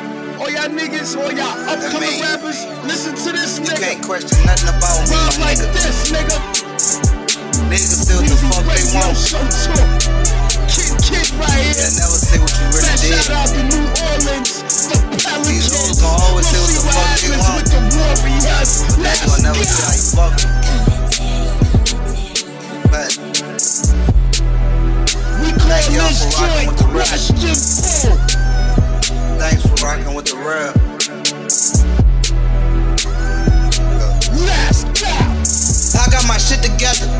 All 0.40 0.50
y'all 0.50 0.66
niggas, 0.66 1.14
all 1.14 1.30
y'all 1.30 1.54
upcoming 1.70 2.18
rappers, 2.18 2.66
listen 2.82 3.14
to 3.14 3.30
this 3.30 3.60
nigga. 3.62 3.78
You 3.78 3.94
can't 3.94 4.02
question 4.04 4.38
nothing 4.44 4.68
about 4.74 4.98
me, 5.06 5.14
Rhyme 5.14 5.38
like 5.40 5.58
nigga. 5.62 5.70
this, 5.78 6.10
nigga. 6.10 6.36
Niggas 7.70 8.02
do 8.10 8.18
what 8.18 8.26
the 8.26 8.36
fuck 8.50 8.64
they 8.66 8.82
want. 8.90 9.14
show 9.14 9.38
talk. 9.38 9.86
Kid, 10.66 10.90
kid 11.06 11.28
right 11.38 11.62
here. 11.70 11.86
never 11.94 12.18
say 12.18 12.38
what 12.42 12.50
you 12.50 12.66
really 12.74 12.98
did. 12.98 13.14
shout 13.22 13.46
out 13.46 13.48
to 13.54 13.62
New 13.62 13.84
Orleans, 14.10 14.50
the 14.90 14.98
Pelicans. 15.22 15.46
These 15.46 15.70
hoes 15.70 16.02
gon' 16.02 16.18
always 16.18 16.46
say 16.50 16.58
what 16.58 16.74
the 16.74 16.82
fuck 16.82 17.14
they 17.22 17.38
want. 17.38 17.54
with 17.62 17.70
the 17.70 17.80
Warriors. 17.94 18.72
Let's 18.98 19.22
gon' 19.22 19.42
never 19.46 19.62
go. 19.62 19.86
you 19.94 20.02
fuck. 20.18 20.34
Thank 25.74 25.90
y'all 25.90 26.06
for 26.14 26.30
rocking 26.38 26.70
with 26.70 26.78
the 26.78 26.86
rap. 26.94 27.10
Thanks 29.42 29.62
for 29.66 29.74
rocking 29.82 30.14
with 30.14 30.26
the 30.30 30.38
real. 30.38 30.70
Let's 34.38 34.86
go. 34.94 35.10
I 35.98 36.06
got 36.14 36.22
my 36.30 36.38
shit 36.38 36.62
together. 36.62 37.10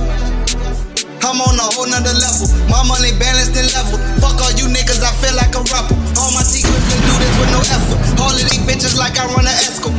I'm 1.27 1.43
on 1.43 1.59
a 1.59 1.67
whole 1.75 1.91
nother 1.91 2.15
level. 2.15 2.47
My 2.71 2.87
money 2.87 3.11
balanced 3.19 3.59
and 3.59 3.67
level. 3.75 3.99
Fuck 4.23 4.39
all 4.39 4.55
you 4.55 4.71
niggas, 4.71 5.03
I 5.03 5.11
feel 5.19 5.35
like 5.35 5.51
a 5.59 5.63
rapper. 5.75 5.99
All 6.23 6.31
my 6.31 6.47
secrets 6.47 6.79
can 6.95 7.03
do 7.03 7.15
this 7.19 7.35
with 7.43 7.51
no 7.51 7.59
effort. 7.75 7.99
All 8.23 8.31
of 8.31 8.39
these 8.39 8.63
bitches 8.63 8.95
like 8.95 9.19
I 9.19 9.27
run 9.35 9.51
a 9.51 9.55
esco. 9.67 9.91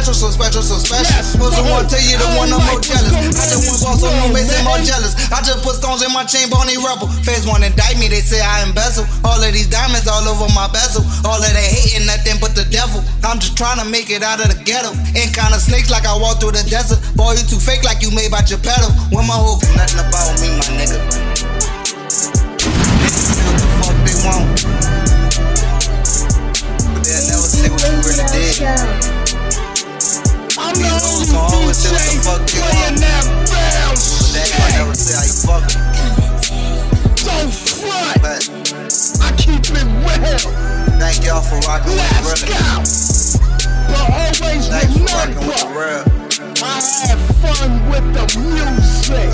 Special, 0.00 0.32
so 0.32 0.32
special, 0.32 0.64
so 0.64 0.80
special. 0.80 1.12
Yes, 1.12 1.36
Was 1.36 1.52
the 1.52 1.64
one 1.68 1.84
tell 1.84 2.00
you 2.00 2.16
the 2.16 2.24
one 2.40 2.48
I'm 2.48 2.64
more 2.72 2.80
jealous. 2.80 3.12
I 3.36 3.44
just 3.52 3.68
went 3.68 3.84
boss 3.84 4.00
on 4.00 4.16
no 4.16 4.32
this 4.32 4.48
mason 4.48 4.64
more 4.64 4.80
jealous. 4.80 5.12
I 5.28 5.44
just 5.44 5.60
put 5.60 5.76
stones 5.76 6.00
in 6.00 6.08
my 6.08 6.24
chamber 6.24 6.56
on 6.56 6.72
they 6.72 6.80
rebel. 6.80 7.04
Want 7.44 7.60
to 7.60 7.68
indict 7.68 8.00
me, 8.00 8.08
they 8.08 8.24
say 8.24 8.40
I 8.40 8.64
embezzle. 8.64 9.04
All 9.28 9.36
of 9.36 9.52
these 9.52 9.68
diamonds 9.68 10.08
all 10.08 10.24
over 10.24 10.48
my 10.56 10.72
bezel. 10.72 11.04
All 11.28 11.36
of 11.36 11.52
they 11.52 11.68
hating 11.68 12.08
nothing 12.08 12.40
but 12.40 12.56
the 12.56 12.64
devil. 12.72 13.04
I'm 13.28 13.44
just 13.44 13.60
trying 13.60 13.76
to 13.76 13.84
make 13.84 14.08
it 14.08 14.24
out 14.24 14.40
of 14.40 14.48
the 14.48 14.56
ghetto. 14.64 14.96
Ain't 15.12 15.36
kind 15.36 15.52
of 15.52 15.60
snakes 15.60 15.92
like 15.92 16.08
I 16.08 16.16
walk 16.16 16.40
through 16.40 16.56
the 16.56 16.64
desert. 16.64 16.96
Boy, 17.12 17.36
you 17.36 17.44
too 17.44 17.60
fake 17.60 17.84
like 17.84 18.00
you 18.00 18.08
made 18.08 18.32
by 18.32 18.40
your 18.48 18.64
pedal. 18.64 18.88
When 19.12 19.28
my 19.28 19.36
whole 19.36 19.60
nothing 19.76 20.00
about 20.00 20.32
me, 20.40 20.48
my 20.56 20.80
nigga. 20.80 20.96
What 22.16 23.52
the 23.52 23.68
fuck 23.84 23.96
they 24.08 24.16
want. 24.24 24.48
But 26.88 27.04
they'll 27.04 27.20
never 27.36 27.44
say 27.52 27.68
what 27.68 27.84
you 27.84 28.00
really 28.00 28.24
did. 28.32 29.29
I'm 30.70 30.78
the 30.78 30.86
These 30.86 31.02
hoes 31.02 31.32
gon' 31.34 31.50
only 31.50 31.74
say 31.74 31.90
what 31.90 31.98
the 31.98 32.14
DJ 32.14 32.22
fuck 32.22 32.46
they 32.46 32.62
playing 32.62 32.94
want. 32.94 33.02
that 33.02 33.26
bounce 33.50 34.30
They 34.30 34.46
ain't 34.46 34.54
gonna 34.54 34.78
never 34.78 34.94
say 34.94 35.26
fucking. 35.42 35.82
Don't 37.26 37.50
front. 37.50 38.22
But 38.22 38.42
I 39.18 39.28
keep 39.34 39.66
it 39.66 39.82
real. 40.06 40.38
thank 41.02 41.26
y'all 41.26 41.42
for 41.42 41.58
rocking 41.66 41.90
with 41.90 42.38
the 42.38 42.54
go. 42.54 42.86
But 43.90 44.06
always 44.14 44.70
Thanks 44.70 44.94
for 44.94 45.02
with 45.02 45.34
the 45.34 45.42
remember, 45.42 45.74
real. 45.74 46.06
I 46.62 46.78
have 47.10 47.22
fun 47.42 47.70
with 47.90 48.06
the 48.14 48.24
music. 48.38 49.26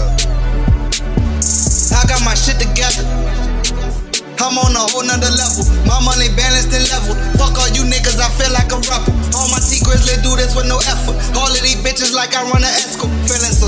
I 1.93 2.01
got 2.09 2.25
my 2.25 2.33
shit 2.33 2.57
together. 2.57 3.05
I'm 4.41 4.57
on 4.57 4.73
a 4.77 4.85
whole 4.89 5.05
nother 5.05 5.33
level. 5.37 5.65
My 5.85 6.01
money 6.01 6.29
balanced 6.33 6.73
and 6.73 6.85
leveled. 6.89 7.19
Fuck 7.37 7.56
like 12.17 12.35
I 12.35 12.43
run 12.45 12.65
an 12.65 12.71
esco. 12.71 13.16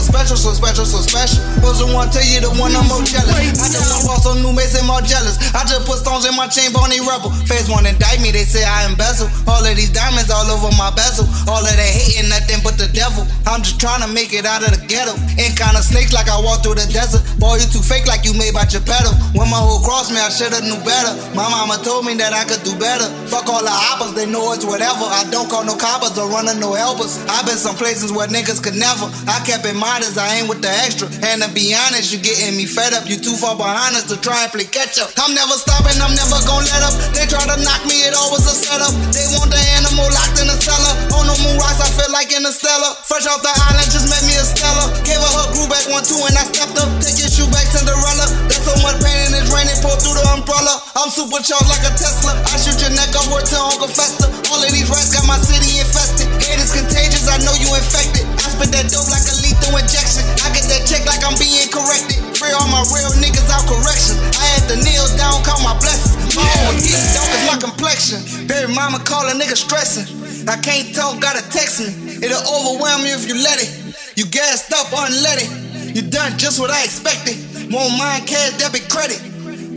So 0.08 0.16
special, 0.16 0.36
so 0.40 0.52
special, 0.56 0.86
so 0.88 1.00
special. 1.04 1.44
Was 1.60 1.84
the 1.84 1.92
one 1.92 2.08
tell 2.08 2.24
you 2.24 2.40
the 2.40 2.48
one 2.56 2.72
I'm 2.72 2.88
more 2.88 3.04
jealous. 3.04 3.60
I 3.60 3.68
just 3.68 3.92
want 3.92 4.08
boss 4.08 4.24
on 4.24 4.40
new 4.40 4.56
mason 4.56 4.88
more 4.88 5.04
jealous. 5.04 5.36
I 5.52 5.68
just 5.68 5.84
put 5.84 6.00
stones 6.00 6.24
in 6.24 6.32
my 6.32 6.48
chain, 6.48 6.72
on 6.72 6.88
they 6.88 6.96
rebel. 7.04 7.28
Want 7.68 7.84
to 7.84 7.92
indict 7.92 8.24
me, 8.24 8.32
they 8.32 8.48
say 8.48 8.64
I 8.64 8.88
embezzle. 8.88 9.28
All 9.44 9.60
of 9.60 9.74
these 9.76 9.92
diamonds 9.92 10.32
all 10.32 10.48
over 10.48 10.72
my 10.80 10.88
bezel. 10.96 11.28
All 11.44 11.60
of 11.60 11.76
they 11.76 11.92
hating 11.92 12.32
nothing 12.32 12.64
but 12.64 12.80
the 12.80 12.88
devil. 12.96 13.28
I'm 13.44 13.60
just 13.60 13.76
trying 13.76 14.00
to 14.00 14.08
make 14.08 14.32
it 14.32 14.48
out 14.48 14.64
of 14.64 14.72
the 14.72 14.80
ghetto. 14.88 15.12
Ain't 15.36 15.60
kind 15.60 15.76
of 15.76 15.84
snakes 15.84 16.16
like 16.16 16.32
I 16.32 16.40
walk 16.40 16.64
through 16.64 16.80
the 16.80 16.88
desert. 16.88 17.20
Boy, 17.36 17.60
you 17.60 17.68
too 17.68 17.84
fake 17.84 18.08
like 18.08 18.24
you 18.24 18.32
made 18.32 18.56
by 18.56 18.64
your 18.72 18.80
pedal. 18.88 19.12
When 19.36 19.52
my 19.52 19.60
whole 19.60 19.84
cross 19.84 20.08
me, 20.08 20.16
I 20.16 20.32
should've 20.32 20.64
knew 20.64 20.80
better. 20.88 21.12
My 21.36 21.44
mama 21.52 21.76
told 21.84 22.08
me 22.08 22.16
that 22.16 22.32
I 22.32 22.48
could 22.48 22.64
do 22.64 22.72
better. 22.80 23.12
Fuck 23.28 23.52
all 23.52 23.60
the 23.60 23.68
hoppers, 23.68 24.16
they 24.16 24.24
know 24.24 24.56
it's 24.56 24.64
whatever. 24.64 25.04
I 25.04 25.28
don't 25.28 25.52
call 25.52 25.68
no 25.68 25.76
coppers 25.76 26.16
or 26.16 26.32
running 26.32 26.56
no 26.56 26.72
helpers. 26.72 27.20
I've 27.28 27.44
been 27.44 27.60
some 27.60 27.76
places 27.76 28.08
where 28.08 28.24
niggas 28.24 28.64
could 28.64 28.80
never. 28.80 29.12
I 29.28 29.44
kept 29.44 29.68
in 29.68 29.76
mind 29.76 29.97
as 30.04 30.18
I 30.18 30.38
ain't 30.38 30.48
with 30.48 30.62
the 30.62 30.70
extra. 30.70 31.10
And 31.26 31.42
to 31.42 31.48
be 31.50 31.74
honest, 31.74 32.14
you 32.14 32.22
getting 32.22 32.54
me 32.54 32.66
fed 32.66 32.94
up. 32.94 33.10
You 33.10 33.18
too 33.18 33.34
far 33.34 33.58
behind 33.58 33.98
us 33.98 34.06
to 34.12 34.16
try 34.20 34.46
and 34.46 34.50
play 34.52 34.68
catch 34.68 35.00
up. 35.02 35.10
I'm 35.18 35.34
never 35.34 35.56
stopping, 35.58 35.98
I'm 35.98 36.14
never 36.14 36.38
gonna 36.46 36.70
let 36.70 36.82
up. 36.86 36.94
They 37.16 37.26
try 37.26 37.42
to 37.42 37.58
knock 37.58 37.82
me, 37.88 38.06
it 38.06 38.14
always 38.14 38.46
a 38.46 38.54
setup. 38.54 38.94
They 39.10 39.26
want 39.34 39.50
the 39.50 39.62
animal 39.80 40.06
locked 40.14 40.38
in 40.38 40.46
the 40.46 40.58
cellar. 40.60 40.94
On 41.18 41.26
the 41.26 41.36
moon 41.42 41.58
rocks, 41.58 41.82
I 41.82 41.88
feel 41.90 42.10
like 42.14 42.30
Interstellar. 42.30 42.94
Fresh 43.08 43.26
off 43.26 43.42
the 43.42 43.50
island, 43.50 43.88
just 43.90 44.06
met 44.06 44.22
me 44.22 44.38
a 44.38 44.44
Stella. 44.46 44.94
Gave 45.02 45.18
her 45.18 45.32
her 45.42 45.46
grew 45.56 45.66
back 45.66 45.84
one 45.90 46.06
two 46.06 46.20
and 46.22 46.36
I 46.38 46.46
stepped 46.46 46.78
up. 46.78 46.88
Take 47.02 47.18
your 47.18 47.32
shoe 47.32 47.48
back, 47.50 47.66
Cinderella. 47.66 48.26
There's 48.46 48.62
so 48.62 48.76
much 48.84 49.00
pain 49.02 49.18
in 49.34 49.38
it's 49.38 49.50
raining, 49.50 49.78
pour 49.80 49.96
through 49.96 50.18
the 50.18 50.24
umbrella. 50.36 50.82
I'm 50.98 51.08
supercharged 51.08 51.70
like 51.70 51.84
a 51.88 51.92
Tesla. 51.96 52.36
I 52.36 52.54
shoot 52.60 52.76
your 52.82 52.92
neck 52.92 53.10
word 53.32 53.46
to 53.48 53.58
Uncle 53.58 53.88
Fester. 53.88 54.28
All 54.52 54.60
of 54.60 54.70
these 54.70 54.88
rats 54.92 55.10
got 55.14 55.24
my 55.24 55.38
city 55.40 55.80
infested. 55.80 56.28
Hate 56.42 56.60
is 56.60 56.70
contagious, 56.74 57.26
I 57.26 57.40
know 57.42 57.54
you 57.56 57.70
infected. 57.72 58.28
I 58.38 58.46
spit 58.52 58.70
that 58.76 58.86
dope 58.92 59.08
like 59.08 59.24
a 59.24 59.34
lethal 59.40 59.78
injection. 59.88 60.20
I 60.44 60.52
get 60.52 60.68
that 60.68 60.84
check 60.84 61.08
like 61.08 61.24
I'm 61.24 61.32
being 61.40 61.64
corrected. 61.72 62.20
Free 62.36 62.52
all 62.52 62.68
my 62.68 62.84
real 62.92 63.08
niggas 63.16 63.48
out 63.48 63.64
correction. 63.64 64.20
I 64.36 64.44
had 64.52 64.68
to 64.68 64.76
kneel 64.84 65.08
down, 65.16 65.40
count 65.48 65.64
my 65.64 65.72
blessings. 65.80 66.36
My 66.36 66.44
own 66.68 66.76
deep 66.76 67.00
dope 67.16 67.32
is 67.32 67.44
my 67.48 67.56
complexion. 67.56 68.20
Baby 68.44 68.76
mama 68.76 69.00
call 69.00 69.24
a 69.24 69.32
nigga 69.32 69.56
stressing. 69.56 70.04
I 70.44 70.60
can't 70.60 70.92
talk, 70.92 71.24
gotta 71.24 71.40
text 71.48 71.80
me. 71.80 72.20
It'll 72.20 72.44
overwhelm 72.44 73.08
you 73.08 73.16
if 73.16 73.24
you 73.24 73.40
let 73.40 73.56
it. 73.64 73.72
You 74.12 74.28
gassed 74.28 74.68
up, 74.76 74.92
unleaded. 74.92 75.96
You 75.96 76.04
done 76.04 76.36
just 76.36 76.60
what 76.60 76.68
I 76.68 76.84
expected. 76.84 77.40
More 77.72 77.88
mind 77.96 78.28
cash, 78.28 78.60
debit 78.60 78.92
credit. 78.92 79.24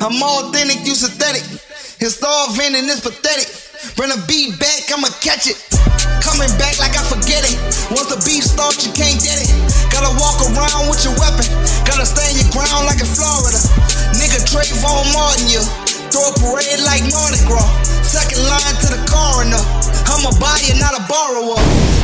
I'm 0.04 0.20
authentic, 0.20 0.84
you 0.84 0.92
synthetic. 0.92 1.48
Install 2.04 2.52
vending 2.60 2.92
is 2.92 3.00
pathetic. 3.00 3.48
Bring 3.96 4.12
a 4.12 4.20
beat 4.28 4.60
back, 4.60 4.92
I'ma 4.92 5.08
catch 5.24 5.48
it. 5.48 5.58
Coming 6.20 6.52
back 6.60 6.78
like 6.84 6.94
I 7.00 7.04
forget 7.08 7.48
it. 7.48 7.56
Once 7.90 8.12
the 8.12 8.20
beef 8.28 8.44
starts, 8.44 8.86
you 8.86 8.92
can't 8.94 9.18
get 9.24 9.40
it. 9.42 9.50
Gotta 10.02 10.18
walk 10.18 10.42
around 10.42 10.90
with 10.90 11.06
your 11.06 11.14
weapon. 11.14 11.46
Gotta 11.86 12.10
stand 12.10 12.34
your 12.34 12.50
ground 12.50 12.90
like 12.90 12.98
in 12.98 13.06
Florida. 13.06 13.62
Nigga 14.18 14.42
Trayvon 14.50 15.06
Martin, 15.14 15.46
you. 15.46 15.62
Throw 16.10 16.26
a 16.26 16.34
parade 16.42 16.82
like 16.82 17.06
Mardi 17.14 17.38
Gras. 17.46 17.70
Second 18.02 18.42
line 18.50 18.76
to 18.82 18.98
the 18.98 19.02
coroner. 19.06 19.62
I'm 20.10 20.26
a 20.26 20.34
buyer, 20.42 20.74
not 20.82 20.98
a 20.98 21.06
borrower. 21.06 21.54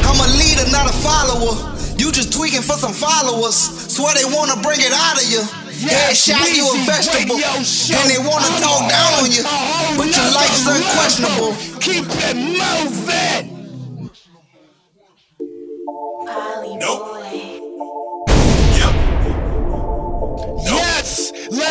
I'm 0.06 0.22
a 0.22 0.30
leader, 0.38 0.70
not 0.70 0.86
a 0.86 0.94
follower. 1.02 1.58
You 1.98 2.14
just 2.14 2.30
tweaking 2.30 2.62
for 2.62 2.78
some 2.78 2.94
followers. 2.94 3.58
Swear 3.90 4.14
they 4.14 4.30
wanna 4.30 4.62
bring 4.62 4.78
it 4.78 4.94
out 4.94 5.18
of 5.18 5.26
you. 5.26 5.42
Headshot 5.90 6.54
you 6.54 6.70
a 6.70 6.78
vegetable. 6.86 7.42
And 7.42 8.06
they 8.14 8.22
wanna 8.22 8.54
talk 8.62 8.86
down 8.86 9.26
on 9.26 9.34
you. 9.34 9.42
But 9.98 10.14
your 10.14 10.30
life's 10.38 10.70
unquestionable. 10.70 11.58
Keep 11.82 12.06
it 12.30 12.38
moving. 12.38 13.57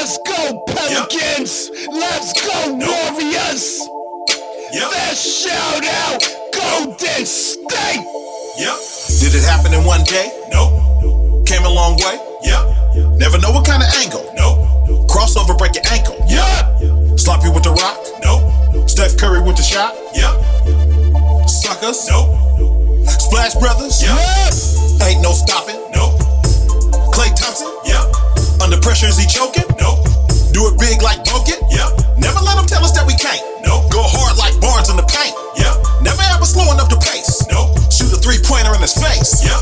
Let's 0.06 0.18
go 0.18 0.62
Pelicans. 0.68 1.68
Let's 1.90 2.30
go 2.38 2.78
Warriors. 2.78 3.82
Yep. 4.70 4.90
That 4.94 5.16
shout 5.18 5.82
out 5.82 6.22
Golden 6.54 7.26
State. 7.26 8.06
Yep. 8.54 8.78
Did 9.18 9.34
it 9.34 9.42
happen 9.42 9.74
in 9.74 9.82
one 9.82 10.04
day? 10.04 10.30
Nope. 10.52 11.44
Came 11.44 11.64
a 11.64 11.68
long 11.68 11.96
way? 11.96 12.22
Yep. 12.46 13.18
Never 13.18 13.38
know 13.40 13.50
what 13.50 13.66
kind 13.66 13.82
of 13.82 13.90
angle. 13.98 14.22
Nope. 14.38 15.10
Crossover, 15.10 15.58
break 15.58 15.74
your 15.74 15.82
ankle. 15.90 16.14
Yup. 16.30 17.18
Sloppy 17.18 17.50
with 17.50 17.64
the 17.64 17.74
rock. 17.74 17.98
Nope. 18.22 18.88
Steph 18.88 19.18
Curry 19.18 19.42
with 19.42 19.56
the 19.56 19.66
shot. 19.66 19.92
Yep. 20.14 21.50
Suckers. 21.50 22.06
Nope. 22.06 22.30
Splash 23.10 23.56
Brothers. 23.56 24.00
Yep. 24.00 25.02
Ain't 25.02 25.20
no 25.20 25.32
stopping. 25.32 25.82
Nope. 25.90 26.14
Klay 27.10 27.34
Thompson. 27.34 27.74
Yep. 27.86 28.25
Under 28.60 28.78
pressure, 28.80 29.06
is 29.06 29.18
he 29.18 29.26
choking? 29.26 29.66
Nope. 29.78 30.04
Do 30.52 30.66
it 30.72 30.78
big 30.80 31.02
like 31.02 31.20
Bogut. 31.24 31.60
Yep. 31.70 32.16
Never 32.18 32.40
let 32.40 32.56
them 32.56 32.66
tell 32.66 32.82
us 32.84 32.92
that 32.96 33.06
we 33.06 33.14
can't. 33.14 33.40
Nope. 33.62 33.92
Go 33.92 34.00
hard 34.02 34.38
like 34.40 34.56
Barnes 34.60 34.88
in 34.88 34.96
the 34.96 35.04
paint. 35.04 35.36
Yep. 35.60 36.02
Never 36.02 36.22
ever 36.32 36.46
slowing 36.48 36.80
up 36.80 36.88
the 36.88 36.96
pace. 36.96 37.44
Nope. 37.52 37.76
Shoot 37.92 38.12
a 38.12 38.18
three 38.18 38.40
pointer 38.40 38.72
in 38.74 38.80
his 38.80 38.96
face. 38.96 39.44
Yep. 39.44 39.60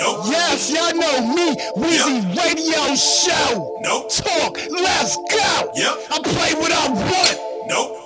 Nope. 0.00 0.24
Yes, 0.32 0.72
y'all 0.72 0.96
know 0.96 1.20
me, 1.36 1.52
Weezy 1.76 2.24
Radio 2.32 2.96
Show. 2.96 3.76
Nope. 3.84 4.08
Talk, 4.08 4.56
let's 4.72 5.16
go. 5.28 5.70
Yep. 5.76 5.94
I 6.10 6.16
play 6.24 6.52
what 6.56 6.72
I 6.72 6.88
want. 6.88 7.36
Nope. 7.68 8.00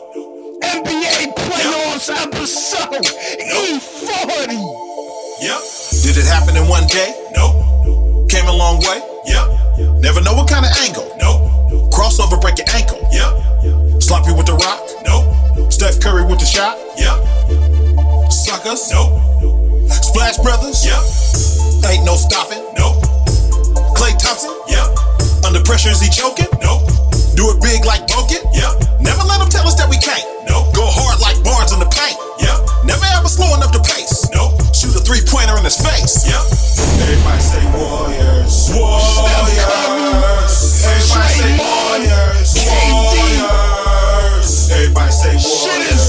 NBA 0.66 1.34
playoffs 1.38 2.10
episode 2.10 3.06
E40. 3.46 4.58
Yep. 5.40 5.62
Did 6.02 6.16
it 6.18 6.26
happen 6.26 6.56
in 6.56 6.66
one 6.66 6.86
day? 6.88 7.14
Nope. 7.36 7.63
Came 8.34 8.48
a 8.48 8.52
long 8.52 8.82
way? 8.82 8.98
Yep. 9.30 10.02
Never 10.02 10.18
know 10.18 10.34
what 10.34 10.50
kind 10.50 10.66
of 10.66 10.72
angle. 10.82 11.06
Nope. 11.22 11.94
Crossover, 11.94 12.34
break 12.42 12.58
your 12.58 12.66
ankle. 12.74 12.98
Yep. 13.14 14.02
Sloppy 14.02 14.34
with 14.34 14.50
the 14.50 14.58
rock. 14.58 14.82
Nope. 15.06 15.70
Steph 15.70 16.02
Curry 16.02 16.26
with 16.26 16.42
the 16.42 16.44
shot. 16.44 16.74
Yep. 16.98 17.14
Suckers. 18.34 18.90
Nope. 18.90 19.14
Splash 19.86 20.42
Brothers. 20.42 20.82
Yep. 20.82 20.98
Ain't 21.86 22.02
no 22.02 22.18
stopping. 22.18 22.58
Nope. 22.74 23.06
Klay 23.94 24.18
Thompson. 24.18 24.50
Yep. 24.66 25.46
Under 25.46 25.62
pressure, 25.62 25.94
is 25.94 26.02
he 26.02 26.10
choking? 26.10 26.50
Nope. 26.58 26.90
Do 27.38 27.54
it 27.54 27.62
big 27.62 27.86
like 27.86 28.02
Bogut. 28.10 28.42
Yep. 28.50 28.98
Never 28.98 29.22
let 29.30 29.38
them 29.38 29.48
tell 29.48 29.70
us 29.70 29.78
that 29.78 29.86
we 29.86 29.94
can't. 30.02 30.26
Nope. 30.50 30.74
Go 30.74 30.82
hard 30.90 31.22
like 31.22 31.38
Barnes 31.46 31.70
in 31.70 31.78
the 31.78 31.86
paint. 31.86 32.18
Yep. 32.42 32.82
Never 32.82 33.06
ever 33.14 33.30
slowing 33.30 33.62
up 33.62 33.70
the 33.70 33.78
pace. 33.94 34.23
Nope. 35.04 35.12
Shoot 35.12 35.20
a 35.20 35.20
three 35.20 35.20
pointer 35.26 35.56
in 35.58 35.64
his 35.64 35.76
face. 35.76 36.24
Yep. 36.26 36.40
Everybody 37.02 37.40
say 37.40 37.64
Warriors. 37.76 38.70
Warriors. 38.72 39.24
Everybody 40.84 41.28
say 41.28 41.58
Warriors. 41.58 42.54
Warriors. 42.88 44.70
Everybody 44.70 45.12
say 45.12 45.38
Shit 45.38 45.70
Warriors. 45.70 46.03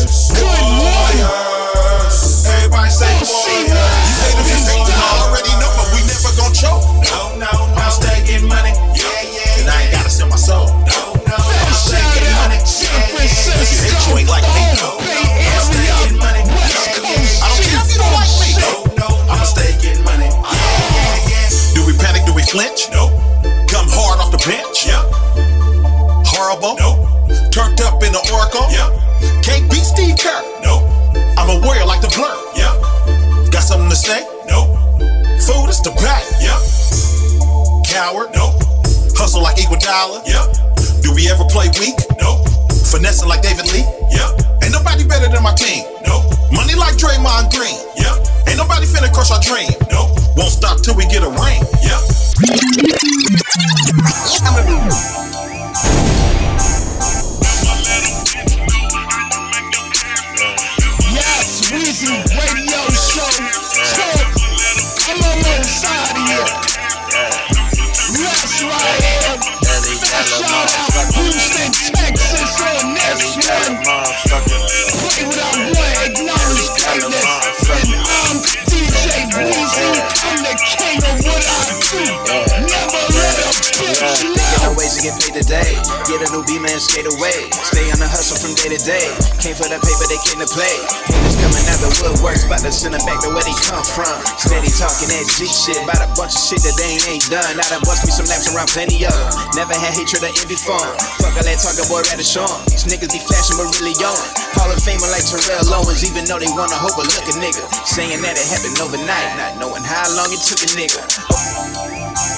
New 86.36 86.44
beamer 86.44 86.68
and 86.68 86.84
skate 86.84 87.08
away. 87.08 87.48
Stay 87.72 87.88
on 87.96 88.00
the 88.04 88.10
hustle 88.12 88.36
from 88.36 88.52
day 88.60 88.76
to 88.76 88.80
day. 88.84 89.08
Came 89.40 89.56
for 89.56 89.72
the 89.72 89.80
paper, 89.80 90.06
they 90.12 90.20
came 90.28 90.44
to 90.44 90.50
play. 90.52 90.76
Haters 91.08 91.38
coming 91.40 91.64
out 91.72 91.80
the 91.80 91.88
woodworks, 92.04 92.44
about 92.44 92.60
to 92.60 92.72
send 92.76 92.92
them 92.92 93.04
back 93.08 93.24
to 93.24 93.32
where 93.32 93.46
they 93.48 93.56
come 93.64 93.84
from. 93.96 94.20
Steady 94.36 94.68
talking 94.76 95.08
that 95.16 95.24
G 95.40 95.48
shit 95.48 95.80
about 95.80 96.04
a 96.04 96.12
bunch 96.20 96.36
of 96.36 96.42
shit 96.44 96.60
that 96.68 96.76
they 96.76 97.00
ain't, 97.08 97.24
done. 97.32 97.56
Now 97.56 97.64
done 97.72 97.84
bust 97.88 98.04
me 98.04 98.12
some 98.12 98.28
laps 98.28 98.52
around 98.52 98.68
plenty 98.76 99.08
of 99.08 99.16
them. 99.16 99.32
Never 99.56 99.76
had 99.80 99.96
hatred 99.96 100.28
or 100.28 100.34
envy 100.36 100.60
for. 100.60 100.80
Fuck 101.24 101.40
all 101.40 101.46
that 101.46 101.58
talking, 101.64 101.88
boy, 101.88 102.04
rather 102.04 102.28
show. 102.28 102.48
These 102.68 102.84
niggas 102.84 103.16
be 103.16 103.22
flashing, 103.24 103.56
but 103.56 103.72
really 103.80 103.96
on. 104.04 104.20
Hall 104.60 104.68
of 104.68 104.80
Famer 104.84 105.08
like 105.08 105.24
Terrell 105.24 105.64
Owens, 105.72 106.04
even 106.04 106.28
though 106.28 106.42
they 106.42 106.52
wanna 106.52 106.76
overlook 106.84 107.28
a 107.32 107.36
nigga. 107.40 107.64
Saying 107.88 108.20
that 108.28 108.36
it 108.36 108.48
happened 108.52 108.76
overnight, 108.84 109.30
not 109.40 109.52
knowing 109.64 109.86
how 109.88 110.04
long 110.20 110.28
it 110.36 110.44
took 110.44 110.60
a 110.60 110.70
nigga. 110.76 111.00
Oh, 111.32 112.35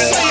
you 0.00 0.29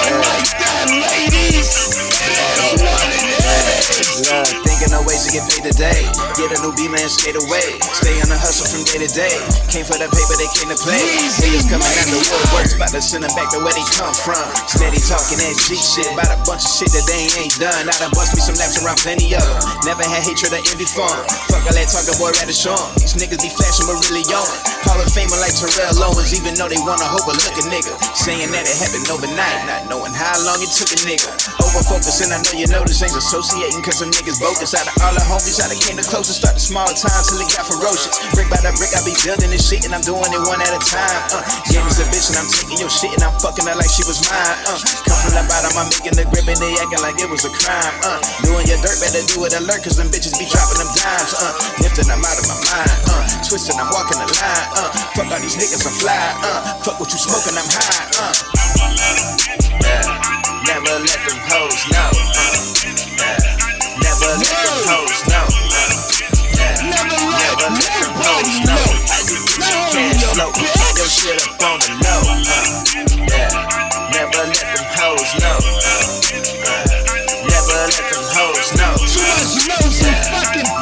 to 5.29 5.37
get 5.37 5.45
paid 5.45 5.63
today. 5.69 6.01
Get 6.33 6.49
a 6.49 6.57
new 6.65 6.73
B 6.73 6.89
man 6.89 7.05
skate 7.05 7.37
away. 7.37 7.77
Stay 8.01 8.17
on 8.17 8.33
the 8.33 8.37
hustle 8.37 8.65
from 8.65 8.81
day 8.89 9.05
to 9.05 9.09
day. 9.13 9.37
Came 9.69 9.85
for 9.85 9.97
the 10.01 10.09
paper, 10.09 10.35
they 10.41 10.49
came 10.57 10.69
to 10.73 10.79
play. 10.81 11.01
Niggas 11.45 11.69
coming 11.69 11.85
out 11.85 12.07
the 12.09 12.17
woodworks, 12.17 12.73
about 12.73 12.89
to 12.97 13.01
send 13.01 13.21
them 13.21 13.33
back 13.37 13.53
to 13.53 13.61
where 13.61 13.73
they 13.73 13.85
come 13.93 14.13
from. 14.25 14.41
Steady 14.65 14.97
talking 14.97 15.37
that 15.37 15.53
G 15.69 15.77
shit 15.77 16.09
about 16.09 16.33
a 16.33 16.37
bunch 16.49 16.65
of 16.65 16.71
shit 16.73 16.89
that 16.97 17.05
they 17.05 17.29
ain't 17.37 17.53
done. 17.61 17.85
I 17.85 17.93
done 18.01 18.09
bust 18.17 18.33
me 18.33 18.41
some 18.41 18.57
laps 18.57 18.81
around 18.81 18.97
plenty 19.05 19.29
of 19.37 19.45
them. 19.45 19.61
Never 19.85 20.01
had 20.01 20.25
hatred 20.25 20.49
or 20.49 20.61
envy 20.65 20.89
for. 20.89 21.09
Fuck 21.53 21.61
all 21.69 21.75
that 21.77 21.87
talking, 21.93 22.17
boy, 22.17 22.33
rather 22.33 22.55
show. 22.55 22.77
These 22.97 23.13
niggas 23.13 23.41
be 23.43 23.53
flashing, 23.53 23.85
but 23.85 24.01
really 24.09 24.25
on. 24.33 24.49
Hall 24.89 24.97
of 24.97 25.09
Famer 25.13 25.37
like 25.37 25.53
Terrell 25.53 25.93
Owens, 26.09 26.33
even 26.33 26.57
though 26.57 26.71
they 26.71 26.81
wanna 26.81 27.05
overlook 27.13 27.53
a 27.53 27.63
nigga. 27.69 27.93
Saying 28.17 28.49
that 28.49 28.65
it 28.65 28.77
happened 28.81 29.05
overnight, 29.13 29.61
not 29.69 29.81
knowing 29.93 30.15
how 30.15 30.33
long 30.41 30.57
it 30.63 30.73
took 30.73 30.89
a 30.89 30.99
nigga. 31.05 31.29
Over 31.61 31.85
focusing, 31.85 32.33
I 32.33 32.41
know 32.41 32.55
you 32.57 32.65
know 32.71 32.81
this 32.81 33.03
ain't 33.05 33.13
associating, 33.13 33.85
cause 33.85 34.01
some 34.01 34.09
niggas 34.09 34.41
bogus. 34.41 34.73
Out 34.73 34.89
of 34.89 34.95
all 35.05 35.13
the 35.13 35.25
homies, 35.29 35.61
I 35.61 35.69
done 35.69 35.77
came 35.77 35.93
the 36.01 36.07
closest, 36.09 36.41
start 36.41 36.57
the 36.57 36.63
small 36.65 36.89
time 36.89 37.21
till 37.29 37.37
it 37.37 37.49
got 37.53 37.69
ferocious. 37.69 38.17
Brick 38.33 38.49
by 38.49 38.57
the 38.65 38.73
brick, 38.73 38.89
I 38.97 39.05
be 39.05 39.13
building 39.21 39.53
this 39.53 39.69
shit, 39.69 39.85
and 39.85 39.93
I'm 39.93 40.01
doing 40.01 40.25
it 40.25 40.43
one 40.49 40.57
at 40.57 40.73
a 40.73 40.81
time. 40.81 41.21
Uh, 41.29 41.45
game 41.69 41.85
is 41.85 42.01
a 42.01 42.05
bitch, 42.09 42.33
and 42.33 42.41
I'm 42.41 42.49
taking 42.49 42.81
your 42.81 42.89
shit, 42.89 43.13
and 43.13 43.21
I'm 43.21 43.37
fucking 43.37 43.69
her 43.69 43.77
like 43.77 43.93
she 43.93 44.01
was 44.09 44.17
mine. 44.25 44.57
Uh, 44.65 44.81
come 45.05 45.19
from 45.21 45.33
the 45.37 45.45
bottom, 45.45 45.77
I'm 45.77 45.87
making 45.93 46.17
the 46.17 46.25
grip, 46.25 46.49
and 46.49 46.57
they 46.57 46.73
acting 46.81 47.05
like 47.05 47.21
it 47.21 47.29
was 47.29 47.45
a 47.45 47.53
crime. 47.53 47.93
Uh, 48.01 48.17
doing 48.41 48.65
your 48.65 48.81
dirt, 48.81 48.97
better 48.97 49.21
do 49.29 49.45
it 49.45 49.53
alert, 49.53 49.85
cause 49.85 50.01
them 50.01 50.09
bitches 50.09 50.33
be 50.41 50.49
dropping 50.49 50.81
them 50.81 50.89
dimes. 50.97 51.31
Uh, 51.37 51.53
lifting, 51.85 52.09
I'm 52.09 52.25
out 52.25 52.37
of 52.41 52.45
my 52.49 52.57
mind. 52.65 52.97
Uh, 53.05 53.21
twisting, 53.45 53.77
I'm 53.77 53.93
walking 53.93 54.17
the 54.17 54.25
line. 54.25 54.65
Uh, 54.73 54.89
fuck 55.13 55.29
all 55.29 55.37
these 55.37 55.53
niggas, 55.53 55.85
I'm 55.85 55.93
fly. 56.01 56.17
Uh, 56.41 56.81
fuck 56.81 56.97
what 56.97 57.13
you 57.13 57.21
smoking, 57.21 57.53
I'm 57.53 57.69
high. 57.69 58.01
Uh, 58.17 58.33
yeah. 59.85 60.39
Never 60.65 61.05
let 61.05 61.21
them 61.21 61.39
hoes 61.49 61.81
know. 61.93 62.09
Uh, 62.17 62.57
yeah. 63.13 63.59
Never 64.01 64.31
let 64.41 64.58
shit 71.09 71.41
up 71.41 71.57
on 71.65 71.81
the 71.81 71.89
low. 72.05 72.21
Uh, 72.21 72.85
yeah. 73.33 73.49
Never 74.13 74.45
let 74.45 74.61
them 74.61 74.85
hoes 74.93 75.33
know. 75.41 75.57
Uh, 75.57 76.05
uh, 76.69 76.85
never 77.49 77.77
let 77.89 78.05
them 78.13 78.25
hoes 78.29 78.69
know. 78.77 78.93
Yeah. 79.17 79.49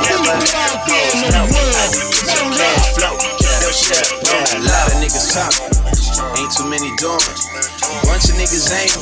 Never 0.04 0.36
let 0.36 0.52
them 0.52 0.68
hoes 0.68 1.16
know. 1.16 1.72
How 1.72 1.88
you 1.96 2.04
get 2.12 2.28
your 2.28 2.44
cash 2.60 2.92
flow? 3.00 3.16
Keep 3.40 3.56
your 3.64 3.72
shit 3.72 4.04
up 4.04 4.20
on 4.28 4.44
the 4.52 4.60
low. 4.68 4.68
A 4.68 4.68
lot 4.68 4.92
of 4.92 5.00
niggas 5.00 5.32
talking. 5.32 5.64
Ain't 6.36 6.52
too 6.52 6.68
many 6.68 6.92
doing. 7.00 7.24
A 7.24 8.04
bunch 8.04 8.28
of 8.28 8.36
niggas 8.36 8.68
ain't. 8.76 9.00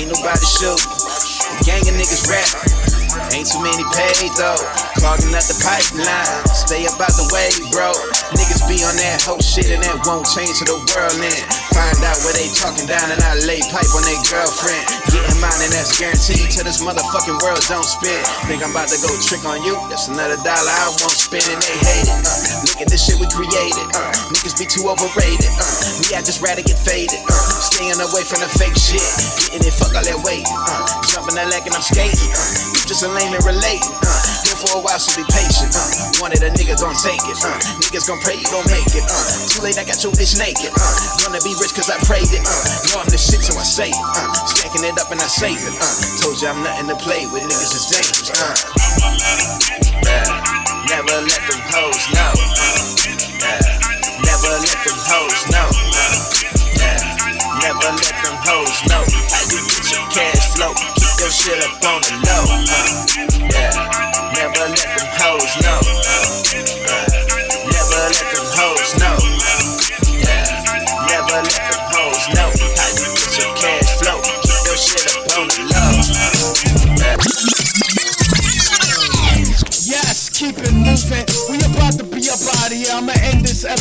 Ain't 0.00 0.08
nobody 0.08 0.46
shoot. 0.48 0.80
A 0.80 1.60
gang 1.68 1.84
of 1.84 1.92
niggas 1.92 2.24
rap. 2.24 2.48
Ain't 3.36 3.52
too 3.52 3.60
many 3.60 3.84
paid 3.92 4.32
though. 4.40 4.56
Clogging 4.96 5.36
up 5.36 5.44
the 5.44 5.60
pipeline. 5.60 6.24
Stay 6.56 6.88
up 6.88 6.96
out 6.96 7.12
the 7.20 7.28
way, 7.36 7.52
bro. 7.68 7.92
Niggas 8.36 8.68
be 8.68 8.84
on 8.84 8.92
that 9.00 9.24
whole 9.24 9.40
shit 9.40 9.72
and 9.72 9.80
that 9.80 10.04
won't 10.04 10.28
change 10.28 10.60
to 10.60 10.64
the 10.68 10.76
world 10.76 11.16
then. 11.16 11.40
Find 11.72 11.96
out 12.04 12.18
where 12.26 12.36
they 12.36 12.48
talking 12.52 12.84
down 12.84 13.08
and 13.08 13.20
I 13.24 13.40
lay 13.48 13.62
pipe 13.72 13.88
on 13.96 14.04
their 14.04 14.20
girlfriend. 14.28 14.84
Getting 15.08 15.40
mine 15.40 15.60
and 15.64 15.72
that's 15.72 15.96
guaranteed 15.96 16.52
till 16.52 16.66
this 16.68 16.84
motherfucking 16.84 17.40
world 17.40 17.64
don't 17.70 17.86
spin. 17.86 18.20
Think 18.50 18.60
I'm 18.60 18.76
about 18.76 18.92
to 18.92 18.98
go 19.00 19.08
trick 19.24 19.44
on 19.48 19.64
you? 19.64 19.78
That's 19.88 20.12
another 20.12 20.36
dollar 20.44 20.72
I 20.72 20.92
won't 21.00 21.16
spend 21.16 21.48
and 21.48 21.60
they 21.62 21.78
hate 21.80 22.08
it. 22.08 22.20
Uh, 22.20 22.68
look 22.68 22.78
at 22.84 22.88
this 22.92 23.00
shit 23.00 23.16
we 23.16 23.28
created. 23.32 23.86
Uh, 23.96 24.12
niggas 24.28 24.56
be 24.60 24.68
too 24.68 24.90
overrated. 24.90 25.48
Uh, 25.56 25.72
me, 26.04 26.12
I 26.12 26.20
just 26.20 26.44
rather 26.44 26.60
get 26.60 26.76
faded. 26.76 27.20
Staying 27.64 27.96
away 27.96 28.24
from 28.28 28.44
the 28.44 28.50
fake 28.60 28.76
shit. 28.76 29.04
Getting 29.48 29.68
it, 29.68 29.74
fuck 29.76 29.96
all 29.96 30.04
that 30.04 30.20
weight. 30.26 30.44
Jumping 31.08 31.36
that 31.40 31.48
leg 31.48 31.64
and 31.64 31.72
I'm 31.72 31.84
skating. 31.84 32.28
You 32.76 32.82
just 32.84 33.00
a 33.04 33.08
lame 33.08 33.32
and 33.32 33.44
relating. 33.44 34.07
For 34.58 34.78
a 34.78 34.80
while, 34.82 34.98
so 34.98 35.14
be 35.14 35.22
patient. 35.30 35.70
Uh, 35.70 36.18
one 36.18 36.34
of 36.34 36.42
the 36.42 36.50
niggas 36.50 36.82
gon' 36.82 36.98
take 36.98 37.22
it. 37.30 37.38
Uh, 37.38 37.54
niggas 37.78 38.10
gon' 38.10 38.18
pray 38.26 38.34
you 38.34 38.48
gon' 38.50 38.66
make 38.66 38.90
it. 38.90 39.06
Uh, 39.06 39.22
too 39.46 39.62
late, 39.62 39.78
I 39.78 39.86
got 39.86 40.02
your 40.02 40.10
bitch 40.18 40.34
naked. 40.34 40.74
Uh, 40.74 40.94
gonna 41.22 41.38
be 41.46 41.54
rich 41.62 41.70
cause 41.78 41.86
I 41.86 41.96
prayed 42.02 42.26
it. 42.34 42.42
Uh, 42.42 42.58
know 42.90 43.06
I'm 43.06 43.08
the 43.08 43.18
shit, 43.18 43.38
so 43.38 43.54
I 43.54 43.62
say 43.62 43.94
it. 43.94 44.06
Uh, 44.18 44.26
stacking 44.50 44.82
it 44.82 44.98
up 44.98 45.14
and 45.14 45.22
I 45.22 45.30
save 45.30 45.62
it. 45.62 45.74
Uh, 45.78 45.94
told 46.18 46.42
you 46.42 46.50
I'm 46.50 46.58
nothing 46.66 46.90
to 46.90 46.98
play 46.98 47.22
with. 47.30 47.46
Niggas 47.46 47.72
is 47.78 47.86
dangerous. 47.86 48.34
Uh, 48.34 48.58
yeah. 50.02 50.26
Never 50.90 51.22
let 51.22 51.42
them 51.46 51.62
hoes 51.70 52.02
know. 52.10 52.32
Uh, 52.34 52.82
yeah. 53.38 53.62
Never 54.26 54.52
let 54.58 54.78
them 54.82 54.98
hoes 55.06 55.40
know. 55.54 55.68
Uh, 55.70 56.18
yeah. 56.82 56.98
Never 57.62 57.90
let 57.94 58.16
them 58.26 58.36
hoes 58.42 58.78
know. 58.90 59.06
How 59.06 59.42
you 59.54 59.62
get 59.70 59.86
your 59.86 60.02
cash 60.10 60.50
flow? 60.58 60.74
Keep 60.98 61.14
your 61.22 61.30
shit 61.30 61.62
up 61.62 61.78
on 61.86 62.02
the 62.02 62.14
low. 62.26 62.42
Uh, 62.50 63.06
yeah. 63.54 63.77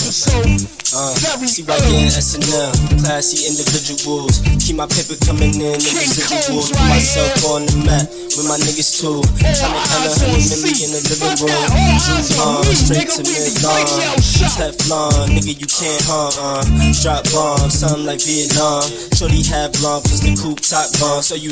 Episode 0.07 0.63
Uh, 0.95 1.11
see 1.43 1.67
right 1.67 1.83
here, 1.83 2.07
SNL, 2.07 2.71
classy 3.03 3.43
individuals. 3.43 4.39
Keep 4.63 4.79
my 4.79 4.87
paper 4.87 5.19
coming 5.27 5.51
in, 5.59 5.75
the 5.75 5.91
residuals. 5.99 6.71
Put 6.71 6.79
myself 6.87 7.43
on 7.51 7.67
the 7.67 7.75
map 7.83 8.07
with 8.07 8.47
my 8.47 8.55
niggas 8.55 9.03
too. 9.03 9.19
Tryna 9.35 9.83
kinda 9.83 10.07
eyes 10.07 10.15
hundred 10.15 10.31
on 10.31 10.39
million 10.39 10.63
seats. 10.63 10.79
in 10.87 10.89
the 10.95 11.01
living 11.11 11.35
room. 11.43 11.51
that, 11.51 11.75
all 11.75 11.91
eyes 11.91 12.31
on 12.39 12.55
on, 12.55 12.71
straight 12.71 13.11
to 13.19 13.21
Midland. 13.27 13.87
Teflon, 14.55 15.27
nigga, 15.35 15.53
you 15.59 15.67
can't 15.67 16.03
harm. 16.07 16.31
Uh, 16.39 16.63
drop 17.03 17.27
bombs, 17.35 17.75
something 17.75 18.07
like 18.07 18.23
Vietnam. 18.23 18.87
Shorty 19.11 19.43
have 19.51 19.75
long, 19.83 19.99
plus 20.07 20.23
the 20.23 20.39
coupe 20.39 20.63
top 20.63 20.87
bomb. 21.03 21.19
So 21.19 21.35
you. 21.35 21.51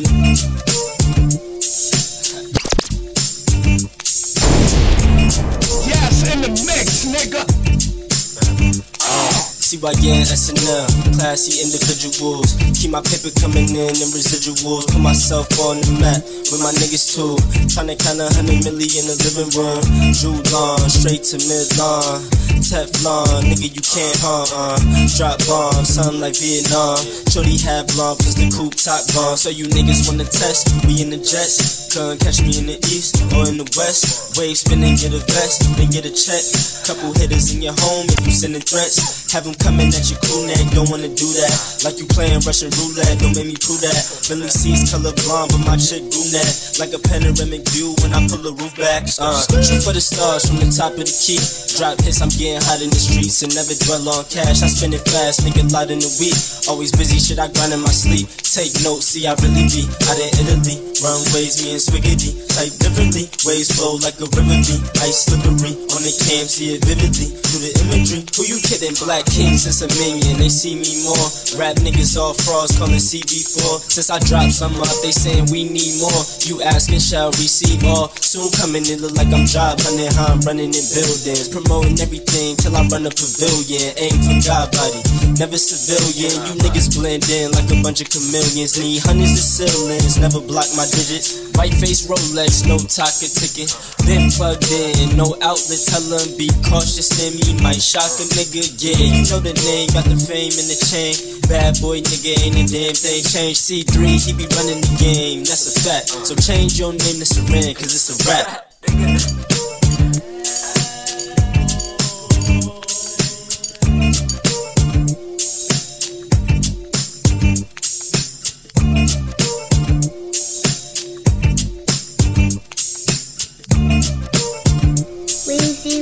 CYN, 9.75 10.23
SNL, 10.23 10.87
classy 11.19 11.59
individuals. 11.59 12.55
Keep 12.79 12.91
my 12.91 13.01
paper 13.01 13.27
coming 13.35 13.67
in 13.75 13.91
and 13.91 14.11
residuals. 14.15 14.87
Put 14.87 15.01
myself 15.01 15.51
on 15.67 15.83
the 15.83 15.99
map 15.99 16.23
with 16.47 16.63
my 16.63 16.71
niggas 16.79 17.11
too. 17.11 17.35
Tryna 17.67 17.99
count 17.99 18.23
a 18.23 18.31
hundred 18.31 18.63
million 18.63 18.87
in 18.87 19.05
the 19.11 19.17
living 19.27 19.51
room. 19.51 19.83
Julon, 20.15 20.79
straight 20.87 21.27
to 21.27 21.37
Midland. 21.43 22.23
Teflon, 22.63 23.51
nigga, 23.51 23.67
you 23.67 23.83
can't 23.83 24.15
harm. 24.23 24.47
Uh, 24.55 24.79
drop 25.19 25.43
bombs, 25.43 25.91
something 25.91 26.23
like 26.23 26.39
Vietnam. 26.39 26.95
Shorty 27.27 27.59
have 27.67 27.91
long, 27.99 28.15
plus 28.15 28.39
the 28.39 28.47
coupe 28.47 28.79
top 28.79 29.03
bomb. 29.11 29.35
So 29.35 29.51
you 29.51 29.67
niggas 29.67 30.07
wanna 30.07 30.23
test? 30.23 30.71
We 30.87 31.03
in 31.03 31.11
the 31.11 31.19
jets. 31.19 31.91
Couldn't 31.91 32.23
catch 32.23 32.41
me 32.41 32.55
in 32.57 32.65
the 32.71 32.79
east 32.89 33.19
or 33.35 33.43
in 33.51 33.59
the 33.59 33.67
west. 33.75 34.39
Wave 34.39 34.55
spinning, 34.55 34.95
get 34.95 35.11
a 35.11 35.21
vest, 35.35 35.67
then 35.75 35.91
get 35.91 36.07
a 36.07 36.13
check. 36.15 36.43
Couple 36.87 37.11
hitters 37.19 37.53
in 37.53 37.61
your 37.61 37.75
home 37.85 38.07
if 38.07 38.23
you 38.25 38.31
sending 38.31 38.63
threats. 38.63 39.31
Have 39.31 39.43
them 39.43 39.55
coming 39.65 39.89
at 39.89 40.05
your 40.13 40.21
crew 40.21 40.45
neck, 40.45 40.61
don't 40.77 40.85
wanna 40.93 41.09
do 41.09 41.25
that. 41.41 41.81
Like 41.81 41.97
you 41.97 42.05
playing 42.05 42.37
Russian 42.45 42.69
roulette, 42.77 43.17
don't 43.17 43.33
make 43.33 43.49
me 43.49 43.57
prove 43.57 43.81
that. 43.81 43.97
Billy 44.29 44.45
C's 44.45 44.93
color 44.93 45.09
blonde, 45.25 45.49
but 45.49 45.65
my 45.65 45.73
chick 45.73 46.05
brunette. 46.13 46.77
Like 46.77 46.93
a 46.93 47.01
panoramic 47.01 47.65
view 47.73 47.97
when 48.05 48.13
I 48.13 48.21
pull 48.29 48.45
the 48.45 48.53
roof 48.53 48.77
back. 48.77 49.09
Uh, 49.17 49.41
shoot 49.65 49.81
for 49.81 49.89
the 49.97 50.01
stars 50.01 50.45
from 50.45 50.61
the 50.61 50.69
top 50.69 50.93
of 50.93 51.09
the 51.09 51.15
key. 51.17 51.41
Drop 51.81 51.97
hits, 52.05 52.21
I'm 52.21 52.29
getting 52.29 52.61
hot 52.61 52.85
in 52.85 52.93
the 52.93 53.01
streets 53.01 53.41
and 53.41 53.51
never 53.57 53.73
dwell 53.73 54.05
on 54.13 54.23
cash. 54.29 54.61
I 54.61 54.69
spend 54.69 54.93
it 54.93 55.01
fast, 55.09 55.41
make 55.41 55.57
it 55.57 55.73
lot 55.73 55.89
in 55.89 55.97
the 55.97 56.11
week. 56.21 56.37
Always 56.69 56.93
busy, 56.93 57.17
shit 57.17 57.41
I 57.41 57.49
grind 57.49 57.73
in 57.73 57.81
my 57.81 57.93
sleep. 57.93 58.29
Take 58.45 58.77
notes, 58.85 59.17
see 59.17 59.25
I 59.25 59.33
really 59.41 59.65
be 59.65 59.89
out 60.05 60.19
in 60.21 60.29
Italy. 60.45 60.77
Runways, 61.01 61.59
me 61.65 61.75
and 61.75 61.81
Swiggity, 61.81 62.37
type 62.53 62.71
differently. 62.77 63.27
Waves 63.43 63.73
flow 63.73 63.97
like 64.05 64.15
a 64.21 64.29
river 64.29 64.57
be 64.61 64.77
ice 65.01 65.25
slippery. 65.25 65.73
On 65.91 66.01
the 66.05 66.13
cam, 66.23 66.45
see 66.45 66.77
it 66.77 66.85
vividly 66.85 67.33
through 67.33 67.61
the 67.65 67.71
imagery. 67.87 68.21
Who 68.37 68.47
you 68.47 68.61
kidding? 68.61 68.95
Black 69.03 69.25
King 69.27 69.54
since 69.57 69.81
a 69.81 69.89
million, 69.99 70.37
they 70.37 70.49
see 70.49 70.75
me 70.75 71.03
more. 71.03 71.27
Rap 71.57 71.75
niggas 71.81 72.17
all 72.17 72.33
frauds, 72.33 72.77
calling 72.77 72.99
CB4. 73.01 73.87
Since 73.89 74.09
I 74.09 74.19
dropped 74.19 74.53
some 74.53 74.75
up, 74.81 74.95
they 75.01 75.11
saying 75.11 75.47
we 75.51 75.63
need 75.65 75.99
more. 76.01 76.21
You 76.45 76.61
asking, 76.61 76.99
shall 76.99 77.31
receive 77.39 77.83
all. 77.85 78.09
Soon 78.19 78.51
coming, 78.59 78.83
it 78.85 78.99
look 78.99 79.15
like 79.15 79.31
I'm 79.31 79.45
job 79.45 79.79
hunting, 79.81 80.11
how 80.13 80.33
I'm 80.35 80.41
running 80.41 80.73
in 80.75 80.85
buildings. 80.93 81.47
Promoting 81.49 81.99
everything 81.99 82.55
till 82.57 82.75
I 82.75 82.83
run 82.87 83.07
a 83.07 83.11
pavilion. 83.11 83.95
Aim 83.97 84.17
for 84.21 84.35
God 84.43 84.71
body, 84.75 85.01
never 85.39 85.57
civilian. 85.57 86.35
You 86.45 86.53
niggas 86.61 86.91
blend 86.93 87.25
in 87.31 87.51
like 87.55 87.69
a 87.71 87.77
bunch 87.81 88.01
of 88.01 88.09
chameleons. 88.11 88.75
Need 88.75 89.01
hundreds 89.03 89.33
of 89.39 89.45
ceilings, 89.45 90.19
never 90.19 90.39
block 90.41 90.67
my 90.75 90.85
digits. 90.91 91.47
White 91.55 91.73
face 91.79 92.03
Rolex, 92.07 92.67
no 92.67 92.75
Taka 92.77 93.31
ticket. 93.31 93.71
Been 94.03 94.27
plugged 94.29 94.67
in, 94.69 95.15
no 95.15 95.33
outlet. 95.41 95.81
Tell 95.87 96.03
'em 96.19 96.35
be 96.37 96.51
cautious, 96.67 97.09
then 97.15 97.33
me 97.39 97.55
might 97.63 97.81
shock 97.81 98.11
a 98.19 98.25
nigga. 98.35 98.63
Yeah, 98.83 98.99
you 98.99 99.23
know 99.29 99.34
know 99.35 99.41
the 99.41 99.53
name, 99.67 99.87
got 99.91 100.05
the 100.05 100.15
fame 100.15 100.53
and 100.55 100.69
the 100.71 100.79
chain. 100.87 101.15
Bad 101.49 101.79
boy 101.81 101.99
nigga 101.99 102.39
ain't 102.43 102.55
a 102.55 102.65
damn 102.71 102.95
thing 102.95 103.23
changed. 103.23 103.61
C3, 103.67 103.95
he 104.23 104.31
be 104.33 104.47
running 104.55 104.79
the 104.79 104.95
game, 104.99 105.39
that's 105.43 105.75
a 105.75 105.79
fact. 105.81 106.09
So 106.09 106.35
change 106.35 106.79
your 106.79 106.91
name 106.91 107.19
to 107.19 107.27
Saran, 107.27 107.75
cause 107.75 107.91
it's 107.91 108.09
a 108.11 108.29
rap. 108.29 108.61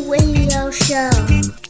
Radio 0.06 0.70
Show. 0.72 1.63